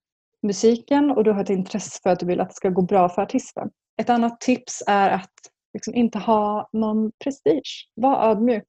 musiken 0.47 1.11
och 1.11 1.25
du 1.25 1.33
har 1.33 1.43
ett 1.43 1.51
intresse 1.51 2.01
för 2.03 2.11
att 2.11 2.21
du 2.21 2.27
vill 2.27 2.41
att 2.41 2.49
det 2.49 2.55
ska 2.55 2.69
gå 2.69 2.83
bra 2.83 3.09
för 3.09 3.23
artisten. 3.23 3.71
Ett 4.01 4.11
annat 4.11 4.41
tips 4.41 4.83
är 4.87 5.11
att 5.11 5.33
liksom 5.75 5.95
inte 5.95 6.19
ha 6.19 6.69
någon 6.73 7.13
prestige. 7.25 7.89
Var 7.95 8.31
ödmjuk. 8.31 8.69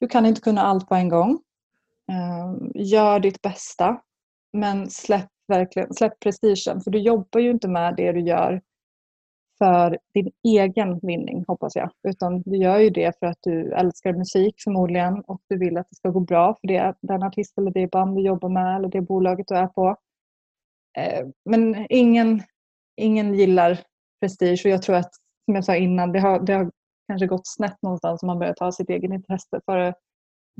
Du 0.00 0.08
kan 0.08 0.26
inte 0.26 0.40
kunna 0.40 0.62
allt 0.62 0.88
på 0.88 0.94
en 0.94 1.08
gång. 1.08 1.40
Ehm, 2.12 2.72
gör 2.74 3.20
ditt 3.20 3.42
bästa. 3.42 4.00
Men 4.52 4.90
släpp, 4.90 5.28
verkligen, 5.48 5.94
släpp 5.94 6.20
prestigen. 6.20 6.80
För 6.80 6.90
du 6.90 6.98
jobbar 6.98 7.40
ju 7.40 7.50
inte 7.50 7.68
med 7.68 7.96
det 7.96 8.12
du 8.12 8.20
gör 8.20 8.60
för 9.58 9.98
din 10.14 10.30
egen 10.44 10.98
vinning, 10.98 11.44
hoppas 11.48 11.76
jag. 11.76 11.90
Utan 12.08 12.42
du 12.42 12.56
gör 12.56 12.78
ju 12.78 12.90
det 12.90 13.18
för 13.18 13.26
att 13.26 13.38
du 13.40 13.72
älskar 13.72 14.12
musik 14.12 14.54
förmodligen 14.64 15.20
och 15.20 15.40
du 15.48 15.58
vill 15.58 15.78
att 15.78 15.88
det 15.88 15.96
ska 15.96 16.10
gå 16.10 16.20
bra 16.20 16.56
för 16.60 16.68
det, 16.68 16.94
den 17.00 17.22
artist 17.22 17.58
eller 17.58 17.70
det 17.70 17.90
band 17.90 18.16
du 18.16 18.22
jobbar 18.22 18.48
med 18.48 18.76
eller 18.76 18.88
det 18.88 19.00
bolaget 19.00 19.48
du 19.48 19.54
är 19.54 19.66
på. 19.66 19.96
Eh, 20.98 21.26
men 21.44 21.86
ingen, 21.88 22.42
ingen 22.96 23.34
gillar 23.34 23.80
prestige 24.20 24.62
och 24.64 24.70
jag 24.70 24.82
tror 24.82 24.96
att, 24.96 25.14
som 25.44 25.54
jag 25.54 25.64
sa 25.64 25.76
innan, 25.76 26.12
det 26.12 26.20
har, 26.20 26.40
det 26.40 26.52
har 26.52 26.70
kanske 27.08 27.26
gått 27.26 27.46
snett 27.46 27.82
någonstans 27.82 28.22
om 28.22 28.26
man 28.26 28.38
börjar 28.38 28.54
ta 28.54 28.72
sitt 28.72 28.90
eget 28.90 29.12
intresse 29.12 29.60
för 29.64 29.94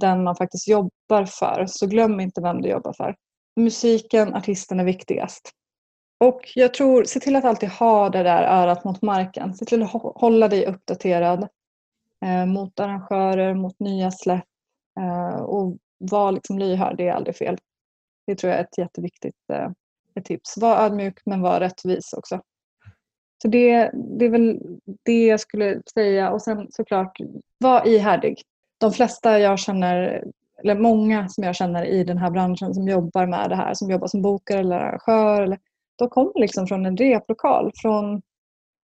den 0.01 0.25
man 0.25 0.37
faktiskt 0.37 0.69
jobbar 0.69 1.25
för. 1.25 1.67
Så 1.67 1.87
glöm 1.87 2.21
inte 2.21 2.41
vem 2.41 2.63
du 2.63 2.69
jobbar 2.69 2.93
för. 2.93 3.17
Musiken, 3.57 4.35
artisten 4.35 4.81
är 4.81 4.85
viktigast. 4.85 5.51
Och 6.21 6.41
jag 6.55 6.75
tror, 6.75 7.05
se 7.05 7.21
till 7.21 7.37
att 7.37 7.45
alltid 7.45 7.69
ha 7.69 8.09
det 8.09 8.23
där 8.23 8.43
örat 8.43 8.85
mot 8.85 9.03
marken. 9.03 9.55
Se 9.55 9.65
till 9.65 9.83
att 9.83 9.91
hålla 9.93 10.49
dig 10.49 10.67
uppdaterad 10.67 11.49
eh, 12.25 12.47
mot 12.47 12.81
arrangörer, 12.81 13.55
mot 13.55 13.81
nya 13.81 14.11
släpp 14.11 14.45
eh, 15.01 15.41
och 15.41 15.77
var 15.99 16.33
liksom 16.33 16.59
lyhörd, 16.59 16.97
det 16.97 17.09
är 17.09 17.13
aldrig 17.13 17.37
fel. 17.37 17.59
Det 18.27 18.35
tror 18.35 18.51
jag 18.51 18.61
är 18.61 18.65
ett 18.65 18.79
jätteviktigt 18.79 19.51
eh, 19.53 19.71
ett 20.19 20.25
tips. 20.25 20.57
Var 20.57 20.77
ödmjuk 20.77 21.21
men 21.25 21.41
var 21.41 21.61
rättvis 21.61 22.13
också. 22.13 22.41
Så 23.43 23.49
det, 23.49 23.91
det 24.19 24.25
är 24.25 24.31
väl 24.31 24.61
det 25.03 25.27
jag 25.27 25.41
skulle 25.41 25.83
säga 25.95 26.31
och 26.31 26.43
sen 26.43 26.67
såklart 26.71 27.19
var 27.59 27.89
ihärdig. 27.89 28.43
De 28.81 28.93
flesta 28.93 29.39
jag 29.39 29.59
känner 29.59 30.25
eller 30.63 30.75
många 30.75 31.29
som 31.29 31.45
jag 31.45 31.57
känner 31.57 31.85
i 31.85 32.05
den 32.05 32.19
här 32.19 32.31
branschen 32.31 32.75
som 32.75 32.89
jobbar 32.89 33.27
med 33.27 33.51
det 33.51 33.57
här, 33.57 33.75
som 33.75 33.91
jobbar 33.91 34.07
som 34.07 34.23
bokare 34.23 34.61
eller 34.61 34.77
arrangör, 34.77 35.43
eller, 35.43 35.59
de 35.97 36.09
kommer 36.09 36.41
liksom 36.41 36.67
från 36.67 36.87
en 36.87 36.97
replokal, 36.97 37.73
från, 37.75 38.23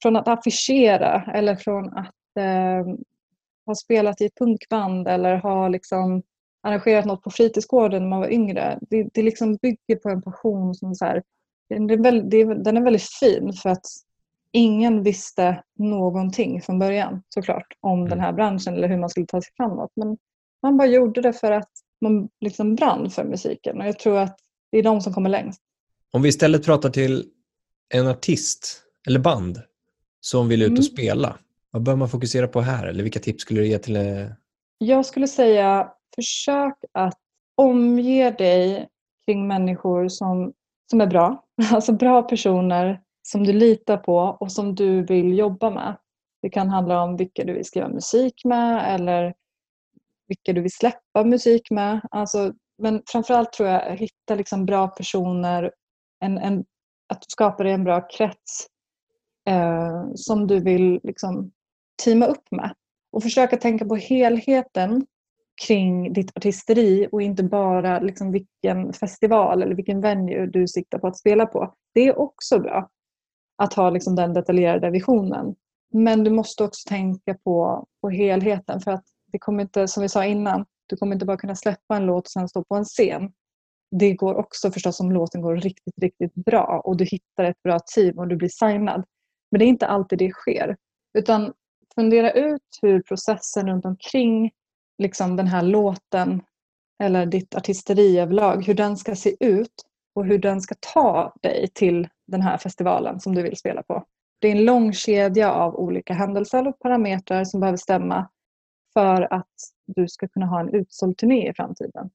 från 0.01 0.15
att 0.15 0.27
affischera 0.27 1.23
eller 1.33 1.55
från 1.55 1.93
att 1.93 2.37
eh, 2.39 2.95
ha 3.65 3.75
spelat 3.75 4.21
i 4.21 4.25
ett 4.25 4.37
punkband 4.39 5.07
eller 5.07 5.35
ha 5.37 5.67
liksom 5.67 6.23
arrangerat 6.65 7.05
något 7.05 7.23
på 7.23 7.29
fritidsgården 7.29 8.01
när 8.01 8.09
man 8.09 8.19
var 8.19 8.29
yngre. 8.29 8.79
Det, 8.81 9.09
det 9.13 9.21
liksom 9.21 9.55
bygger 9.55 9.95
på 9.95 10.09
en 10.09 10.21
passion 10.21 10.75
som 10.75 10.95
så 10.95 11.05
här, 11.05 11.23
den, 11.69 11.89
är 11.89 11.97
väldigt, 11.97 12.63
den 12.63 12.77
är 12.77 12.81
väldigt 12.81 13.09
fin 13.19 13.53
för 13.53 13.69
att 13.69 13.85
ingen 14.51 15.03
visste 15.03 15.63
någonting 15.79 16.61
från 16.61 16.79
början 16.79 17.23
såklart 17.29 17.67
om 17.79 17.99
mm. 17.99 18.09
den 18.09 18.19
här 18.19 18.33
branschen 18.33 18.73
eller 18.73 18.87
hur 18.87 18.97
man 18.97 19.09
skulle 19.09 19.25
ta 19.25 19.41
sig 19.41 19.51
framåt. 19.57 19.91
Men 19.95 20.17
man 20.61 20.77
bara 20.77 20.87
gjorde 20.87 21.21
det 21.21 21.33
för 21.33 21.51
att 21.51 21.69
man 22.01 22.29
liksom 22.41 22.75
brann 22.75 23.09
för 23.09 23.23
musiken 23.23 23.81
och 23.81 23.87
jag 23.87 23.99
tror 23.99 24.17
att 24.17 24.39
det 24.71 24.77
är 24.77 24.83
de 24.83 25.01
som 25.01 25.13
kommer 25.13 25.29
längst. 25.29 25.61
Om 26.11 26.21
vi 26.21 26.29
istället 26.29 26.65
pratar 26.65 26.89
till 26.89 27.25
en 27.93 28.07
artist 28.07 28.81
eller 29.07 29.19
band 29.19 29.61
som 30.21 30.47
vill 30.47 30.61
ut 30.61 30.67
och 30.67 30.71
mm. 30.71 30.83
spela, 30.83 31.37
vad 31.71 31.83
bör 31.83 31.95
man 31.95 32.09
fokusera 32.09 32.47
på 32.47 32.61
här? 32.61 32.87
Eller 32.87 33.03
vilka 33.03 33.19
tips 33.19 33.41
skulle 33.41 33.61
du 33.61 33.67
ge 33.67 33.77
till? 33.77 33.95
Eh, 33.95 34.27
jag 34.77 35.05
skulle 35.05 35.27
säga 35.27 35.91
försök 36.15 36.77
att 36.91 37.19
omge 37.55 38.31
dig 38.31 38.87
kring 39.25 39.47
människor 39.47 40.07
som, 40.07 40.53
som 40.89 41.01
är 41.01 41.07
bra. 41.07 41.43
Alltså 41.71 41.93
bra 41.93 42.23
personer 42.23 43.01
som 43.27 43.43
du 43.43 43.53
litar 43.53 43.97
på 43.97 44.17
och 44.17 44.51
som 44.51 44.75
du 44.75 45.03
vill 45.03 45.37
jobba 45.37 45.69
med. 45.69 45.97
Det 46.41 46.49
kan 46.49 46.69
handla 46.69 47.03
om 47.03 47.17
vilka 47.17 47.43
du 47.43 47.53
vill 47.53 47.65
skriva 47.65 47.89
musik 47.89 48.45
med 48.45 48.95
eller 48.95 49.33
vilka 50.27 50.53
du 50.53 50.61
vill 50.61 50.73
släppa 50.73 51.23
musik 51.23 51.71
med. 51.71 52.01
Alltså, 52.11 52.53
men 52.77 53.03
framförallt 53.07 53.53
tror 53.53 53.69
jag 53.69 53.97
hitta 53.97 54.35
liksom 54.35 54.65
bra 54.65 54.87
personer, 54.87 55.71
en, 56.19 56.37
en, 56.37 56.65
att 57.13 57.21
du 57.21 57.25
skapar 57.27 57.63
dig 57.63 57.73
en 57.73 57.83
bra 57.83 58.07
krets 58.07 58.67
eh, 59.49 60.05
som 60.15 60.47
du 60.47 60.59
vill 60.59 60.99
liksom, 61.03 61.51
teama 62.03 62.25
upp 62.25 62.51
med. 62.51 62.73
Och 63.11 63.23
försöka 63.23 63.57
tänka 63.57 63.85
på 63.85 63.95
helheten 63.95 65.05
kring 65.67 66.13
ditt 66.13 66.37
artisteri 66.37 67.07
och 67.11 67.21
inte 67.21 67.43
bara 67.43 67.99
liksom 67.99 68.31
vilken 68.31 68.93
festival 68.93 69.63
eller 69.63 69.75
vilken 69.75 70.01
venue 70.01 70.45
du 70.45 70.67
siktar 70.67 70.99
på 70.99 71.07
att 71.07 71.17
spela 71.17 71.45
på. 71.45 71.73
Det 71.93 72.07
är 72.07 72.19
också 72.19 72.59
bra 72.59 72.89
att 73.57 73.73
ha 73.73 73.89
liksom 73.89 74.15
den 74.15 74.33
detaljerade 74.33 74.89
visionen. 74.89 75.55
Men 75.93 76.23
du 76.23 76.31
måste 76.31 76.63
också 76.63 76.89
tänka 76.89 77.33
på, 77.43 77.87
på 78.01 78.09
helheten 78.09 78.81
för 78.81 78.91
att 78.91 79.05
det 79.31 79.39
kommer 79.39 79.63
inte, 79.63 79.87
som 79.87 80.03
vi 80.03 80.09
sa 80.09 80.25
innan, 80.25 80.65
du 80.87 80.97
kommer 80.97 81.13
inte 81.13 81.25
bara 81.25 81.37
kunna 81.37 81.55
släppa 81.55 81.95
en 81.95 82.05
låt 82.05 82.25
och 82.25 82.31
sen 82.31 82.49
stå 82.49 82.63
på 82.63 82.75
en 82.75 82.85
scen. 82.85 83.31
Det 83.91 84.13
går 84.13 84.35
också 84.35 84.71
förstås 84.71 84.99
om 84.99 85.11
låten 85.11 85.41
går 85.41 85.55
riktigt, 85.55 85.93
riktigt 86.01 86.35
bra 86.35 86.81
och 86.85 86.97
du 86.97 87.05
hittar 87.05 87.43
ett 87.43 87.63
bra 87.63 87.79
team 87.95 88.19
och 88.19 88.27
du 88.27 88.35
blir 88.35 88.49
signad. 88.49 89.03
Men 89.51 89.59
det 89.59 89.65
är 89.65 89.67
inte 89.67 89.87
alltid 89.87 90.19
det 90.19 90.31
sker. 90.31 90.77
Utan 91.17 91.53
fundera 91.95 92.31
ut 92.31 92.79
hur 92.81 93.01
processen 93.01 93.67
runt 93.67 93.85
omkring 93.85 94.51
liksom 94.97 95.35
den 95.35 95.47
här 95.47 95.61
låten 95.61 96.41
eller 97.03 97.25
ditt 97.25 97.55
artisteri 97.55 98.19
överlag, 98.19 98.65
hur 98.65 98.73
den 98.73 98.97
ska 98.97 99.15
se 99.15 99.35
ut 99.39 99.83
och 100.15 100.25
hur 100.25 100.39
den 100.39 100.61
ska 100.61 100.75
ta 100.93 101.33
dig 101.41 101.69
till 101.73 102.07
den 102.27 102.41
här 102.41 102.57
festivalen 102.57 103.19
som 103.19 103.35
du 103.35 103.41
vill 103.41 103.57
spela 103.57 103.83
på. 103.83 104.05
Det 104.39 104.47
är 104.47 104.51
en 104.51 104.65
lång 104.65 104.93
kedja 104.93 105.51
av 105.51 105.75
olika 105.75 106.13
händelser 106.13 106.67
och 106.67 106.79
parametrar 106.79 107.45
som 107.45 107.59
behöver 107.59 107.77
stämma 107.77 108.29
för 108.93 109.33
att 109.33 109.53
du 109.87 110.07
ska 110.07 110.27
kunna 110.27 110.45
ha 110.45 110.59
en 110.59 110.75
utsåld 110.75 111.17
turné 111.17 111.49
i 111.49 111.53
framtiden. 111.53 112.09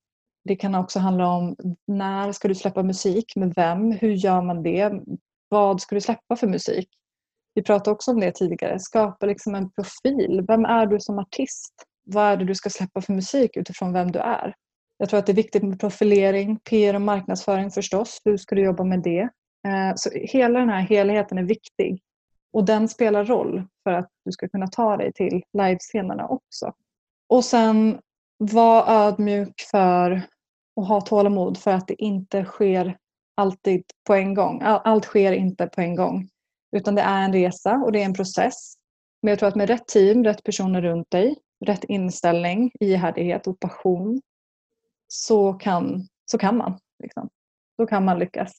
Det 0.44 0.56
kan 0.56 0.74
också 0.74 0.98
handla 0.98 1.28
om 1.28 1.56
när 1.86 2.32
ska 2.32 2.48
du 2.48 2.54
släppa 2.54 2.82
musik, 2.82 3.36
med 3.36 3.54
vem, 3.56 3.92
hur 3.92 4.10
gör 4.10 4.42
man 4.42 4.62
det, 4.62 4.92
vad 5.48 5.80
ska 5.80 5.94
du 5.94 6.00
släppa 6.00 6.36
för 6.36 6.46
musik? 6.46 6.88
Vi 7.54 7.62
pratade 7.62 7.90
också 7.90 8.10
om 8.10 8.20
det 8.20 8.32
tidigare, 8.32 8.78
skapa 8.78 9.26
liksom 9.26 9.54
en 9.54 9.70
profil. 9.70 10.44
Vem 10.48 10.64
är 10.64 10.86
du 10.86 11.00
som 11.00 11.18
artist? 11.18 11.74
Vad 12.12 12.24
är 12.24 12.36
det 12.36 12.44
du 12.44 12.54
ska 12.54 12.70
släppa 12.70 13.00
för 13.00 13.12
musik 13.12 13.56
utifrån 13.56 13.92
vem 13.92 14.12
du 14.12 14.18
är? 14.18 14.54
Jag 14.96 15.08
tror 15.08 15.18
att 15.18 15.26
det 15.26 15.32
är 15.32 15.36
viktigt 15.36 15.62
med 15.62 15.80
profilering, 15.80 16.58
PR 16.58 16.94
och 16.94 17.02
marknadsföring 17.02 17.70
förstås. 17.70 18.20
Hur 18.24 18.36
ska 18.36 18.54
du 18.54 18.62
jobba 18.62 18.84
med 18.84 19.02
det? 19.02 19.20
Eh, 19.68 19.92
så 19.96 20.10
hela 20.14 20.58
den 20.58 20.68
här 20.68 20.80
helheten 20.80 21.38
är 21.38 21.42
viktig 21.42 22.02
och 22.52 22.64
den 22.64 22.88
spelar 22.88 23.24
roll 23.24 23.66
för 23.82 23.90
att 23.90 24.08
du 24.24 24.32
ska 24.32 24.48
kunna 24.48 24.66
ta 24.66 24.96
dig 24.96 25.12
till 25.12 25.42
livescenerna 25.58 26.28
också. 26.28 26.72
Och 27.28 27.44
sen 27.44 28.00
var 28.38 28.84
ödmjuk 28.88 29.60
för 29.70 30.22
och 30.76 30.86
ha 30.86 31.00
tålamod 31.00 31.58
för 31.58 31.70
att 31.70 31.88
det 31.88 32.02
inte 32.02 32.44
sker 32.44 32.96
alltid 33.36 33.82
på 34.06 34.14
en 34.14 34.34
gång. 34.34 34.60
Allt 34.62 35.04
sker 35.04 35.32
inte 35.32 35.66
på 35.66 35.80
en 35.80 35.96
gång. 35.96 36.28
Utan 36.76 36.94
det 36.94 37.02
är 37.02 37.24
en 37.24 37.32
resa 37.32 37.74
och 37.74 37.92
det 37.92 38.00
är 38.00 38.04
en 38.04 38.14
process. 38.14 38.74
Men 39.22 39.30
jag 39.30 39.38
tror 39.38 39.48
att 39.48 39.56
med 39.56 39.68
rätt 39.68 39.86
team, 39.86 40.24
rätt 40.24 40.44
personer 40.44 40.82
runt 40.82 41.10
dig, 41.10 41.36
rätt 41.66 41.84
inställning, 41.84 42.70
ihärdighet 42.80 43.46
och 43.46 43.60
passion 43.60 44.20
så 45.08 45.52
kan, 45.52 46.08
så 46.30 46.38
kan 46.38 46.56
man. 46.56 46.78
Liksom. 47.02 47.28
Då 47.78 47.86
kan 47.86 48.04
man 48.04 48.18
lyckas. 48.18 48.52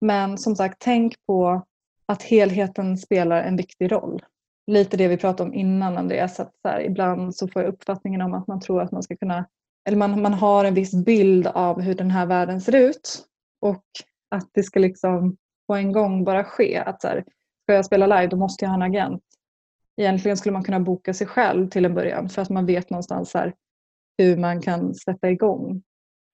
Men 0.00 0.38
som 0.38 0.56
sagt, 0.56 0.76
tänk 0.78 1.14
på 1.26 1.62
att 2.06 2.22
helheten 2.22 2.98
spelar 2.98 3.42
en 3.42 3.56
viktig 3.56 3.92
roll. 3.92 4.22
Lite 4.66 4.96
det 4.96 5.08
vi 5.08 5.16
pratade 5.16 5.48
om 5.48 5.54
innan 5.54 5.98
Andreas, 5.98 6.40
att 6.40 6.52
så 6.62 6.68
här, 6.68 6.80
ibland 6.80 7.36
så 7.36 7.48
får 7.48 7.62
jag 7.62 7.72
uppfattningen 7.72 8.22
om 8.22 8.34
att 8.34 8.46
man 8.46 8.60
tror 8.60 8.82
att 8.82 8.92
man 8.92 9.02
ska 9.02 9.16
kunna, 9.16 9.48
eller 9.88 9.96
man, 9.96 10.22
man 10.22 10.34
har 10.34 10.64
en 10.64 10.74
viss 10.74 11.04
bild 11.04 11.46
av 11.46 11.80
hur 11.80 11.94
den 11.94 12.10
här 12.10 12.26
världen 12.26 12.60
ser 12.60 12.74
ut 12.74 13.24
och 13.60 13.84
att 14.30 14.48
det 14.52 14.62
ska 14.62 14.80
liksom 14.80 15.36
på 15.66 15.74
en 15.74 15.92
gång 15.92 16.24
bara 16.24 16.44
ske. 16.44 16.76
Att 16.78 17.02
så 17.02 17.08
här, 17.08 17.24
ska 17.62 17.74
jag 17.74 17.84
spela 17.84 18.06
live 18.06 18.26
då 18.26 18.36
måste 18.36 18.64
jag 18.64 18.70
ha 18.70 18.76
en 18.76 18.82
agent. 18.82 19.22
Egentligen 20.00 20.36
skulle 20.36 20.52
man 20.52 20.64
kunna 20.64 20.80
boka 20.80 21.14
sig 21.14 21.26
själv 21.26 21.68
till 21.68 21.84
en 21.84 21.94
början 21.94 22.28
för 22.28 22.42
att 22.42 22.50
man 22.50 22.66
vet 22.66 22.90
någonstans 22.90 23.34
här, 23.34 23.54
hur 24.18 24.36
man 24.36 24.62
kan 24.62 24.94
sätta 24.94 25.30
igång. 25.30 25.82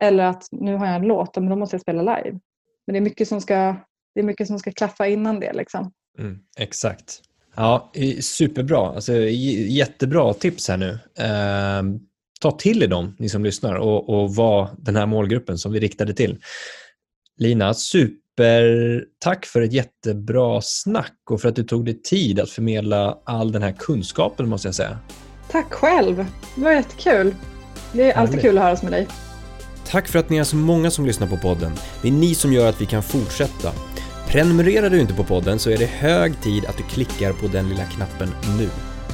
Eller 0.02 0.24
att 0.24 0.48
nu 0.52 0.74
har 0.74 0.86
jag 0.86 0.96
en 0.96 1.02
låt, 1.02 1.36
men 1.36 1.48
då 1.48 1.56
måste 1.56 1.74
jag 1.74 1.80
spela 1.80 2.02
live. 2.02 2.38
Men 2.86 2.92
det 2.92 2.98
är 2.98 3.00
mycket 3.00 3.28
som 3.28 3.40
ska, 3.40 3.76
det 4.14 4.20
är 4.20 4.22
mycket 4.22 4.46
som 4.46 4.58
ska 4.58 4.72
klaffa 4.72 5.06
innan 5.06 5.40
det. 5.40 5.52
Liksom. 5.52 5.92
Mm, 6.18 6.38
exakt. 6.58 7.20
Ja, 7.56 7.92
superbra. 8.20 8.88
Alltså, 8.88 9.12
jättebra 9.12 10.34
tips 10.34 10.68
här 10.68 10.76
nu. 10.76 10.98
Eh, 11.18 11.82
ta 12.40 12.50
till 12.50 12.82
er 12.82 12.88
dem, 12.88 13.16
ni 13.18 13.28
som 13.28 13.44
lyssnar, 13.44 13.74
och, 13.74 14.08
och 14.08 14.34
var 14.34 14.68
den 14.78 14.96
här 14.96 15.06
målgruppen 15.06 15.58
som 15.58 15.72
vi 15.72 15.80
riktade 15.80 16.14
till. 16.14 16.38
Lina, 17.38 17.74
supertack 18.36 19.46
för 19.46 19.60
ett 19.60 19.72
jättebra 19.72 20.60
snack 20.62 21.16
och 21.30 21.40
för 21.40 21.48
att 21.48 21.56
du 21.56 21.62
tog 21.62 21.84
dig 21.84 22.02
tid 22.02 22.40
att 22.40 22.50
förmedla 22.50 23.18
all 23.24 23.52
den 23.52 23.62
här 23.62 23.72
kunskapen, 23.72 24.48
måste 24.48 24.68
jag 24.68 24.74
säga. 24.74 24.98
Tack 25.50 25.72
själv. 25.72 26.26
Det 26.54 26.64
var 26.64 26.72
jättekul. 26.72 27.34
Det 27.92 28.10
är 28.10 28.16
alltid 28.16 28.40
kul 28.40 28.58
att 28.58 28.64
höras 28.64 28.82
med 28.82 28.92
dig. 28.92 29.06
Tack 29.86 30.08
för 30.08 30.18
att 30.18 30.30
ni 30.30 30.36
är 30.36 30.44
så 30.44 30.56
många 30.56 30.90
som 30.90 31.06
lyssnar 31.06 31.26
på 31.26 31.36
podden. 31.36 31.72
Det 32.02 32.08
är 32.08 32.12
ni 32.12 32.34
som 32.34 32.52
gör 32.52 32.68
att 32.68 32.80
vi 32.80 32.86
kan 32.86 33.02
fortsätta. 33.02 33.72
Prenumererar 34.28 34.90
du 34.90 35.00
inte 35.00 35.14
på 35.14 35.24
podden 35.24 35.58
så 35.58 35.70
är 35.70 35.78
det 35.78 35.86
hög 35.86 36.40
tid 36.40 36.66
att 36.66 36.76
du 36.76 36.82
klickar 36.82 37.32
på 37.32 37.46
den 37.46 37.68
lilla 37.68 37.84
knappen 37.84 38.28
nu. 38.58 38.68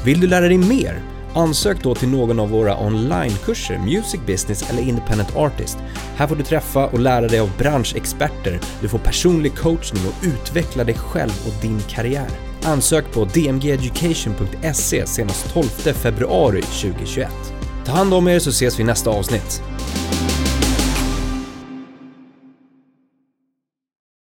Vill 0.05 0.21
du 0.21 0.27
lära 0.27 0.49
dig 0.49 0.59
mer? 0.59 1.03
Ansök 1.35 1.83
då 1.83 1.95
till 1.95 2.09
någon 2.09 2.41
av 2.41 2.51
våra 2.51 2.87
onlinekurser, 2.87 3.79
Music 3.79 4.21
Business 4.27 4.71
eller 4.71 4.83
Independent 4.83 5.37
Artist. 5.37 5.79
Här 6.17 6.27
får 6.27 6.37
du 6.37 6.43
träffa 6.43 6.87
och 6.87 7.01
lära 7.01 7.29
dig 7.29 7.41
av 7.41 7.51
branschexperter, 7.59 8.61
du 8.81 8.89
får 8.89 8.99
personlig 8.99 9.57
coachning 9.57 10.03
och 10.07 10.27
utveckla 10.27 10.85
dig 10.85 10.95
själv 10.95 11.33
och 11.47 11.63
din 11.63 11.81
karriär. 11.89 12.29
Ansök 12.65 13.13
på 13.13 13.25
dmgeducation.se 13.25 15.07
senast 15.07 15.53
12 15.53 15.65
februari 15.93 16.63
2021. 16.63 17.31
Ta 17.85 17.93
hand 17.93 18.15
om 18.15 18.29
er 18.29 18.39
så 18.39 18.51
ses 18.51 18.79
vi 18.79 18.83
i 18.83 18.87
nästa 18.87 19.11
avsnitt. 19.11 19.63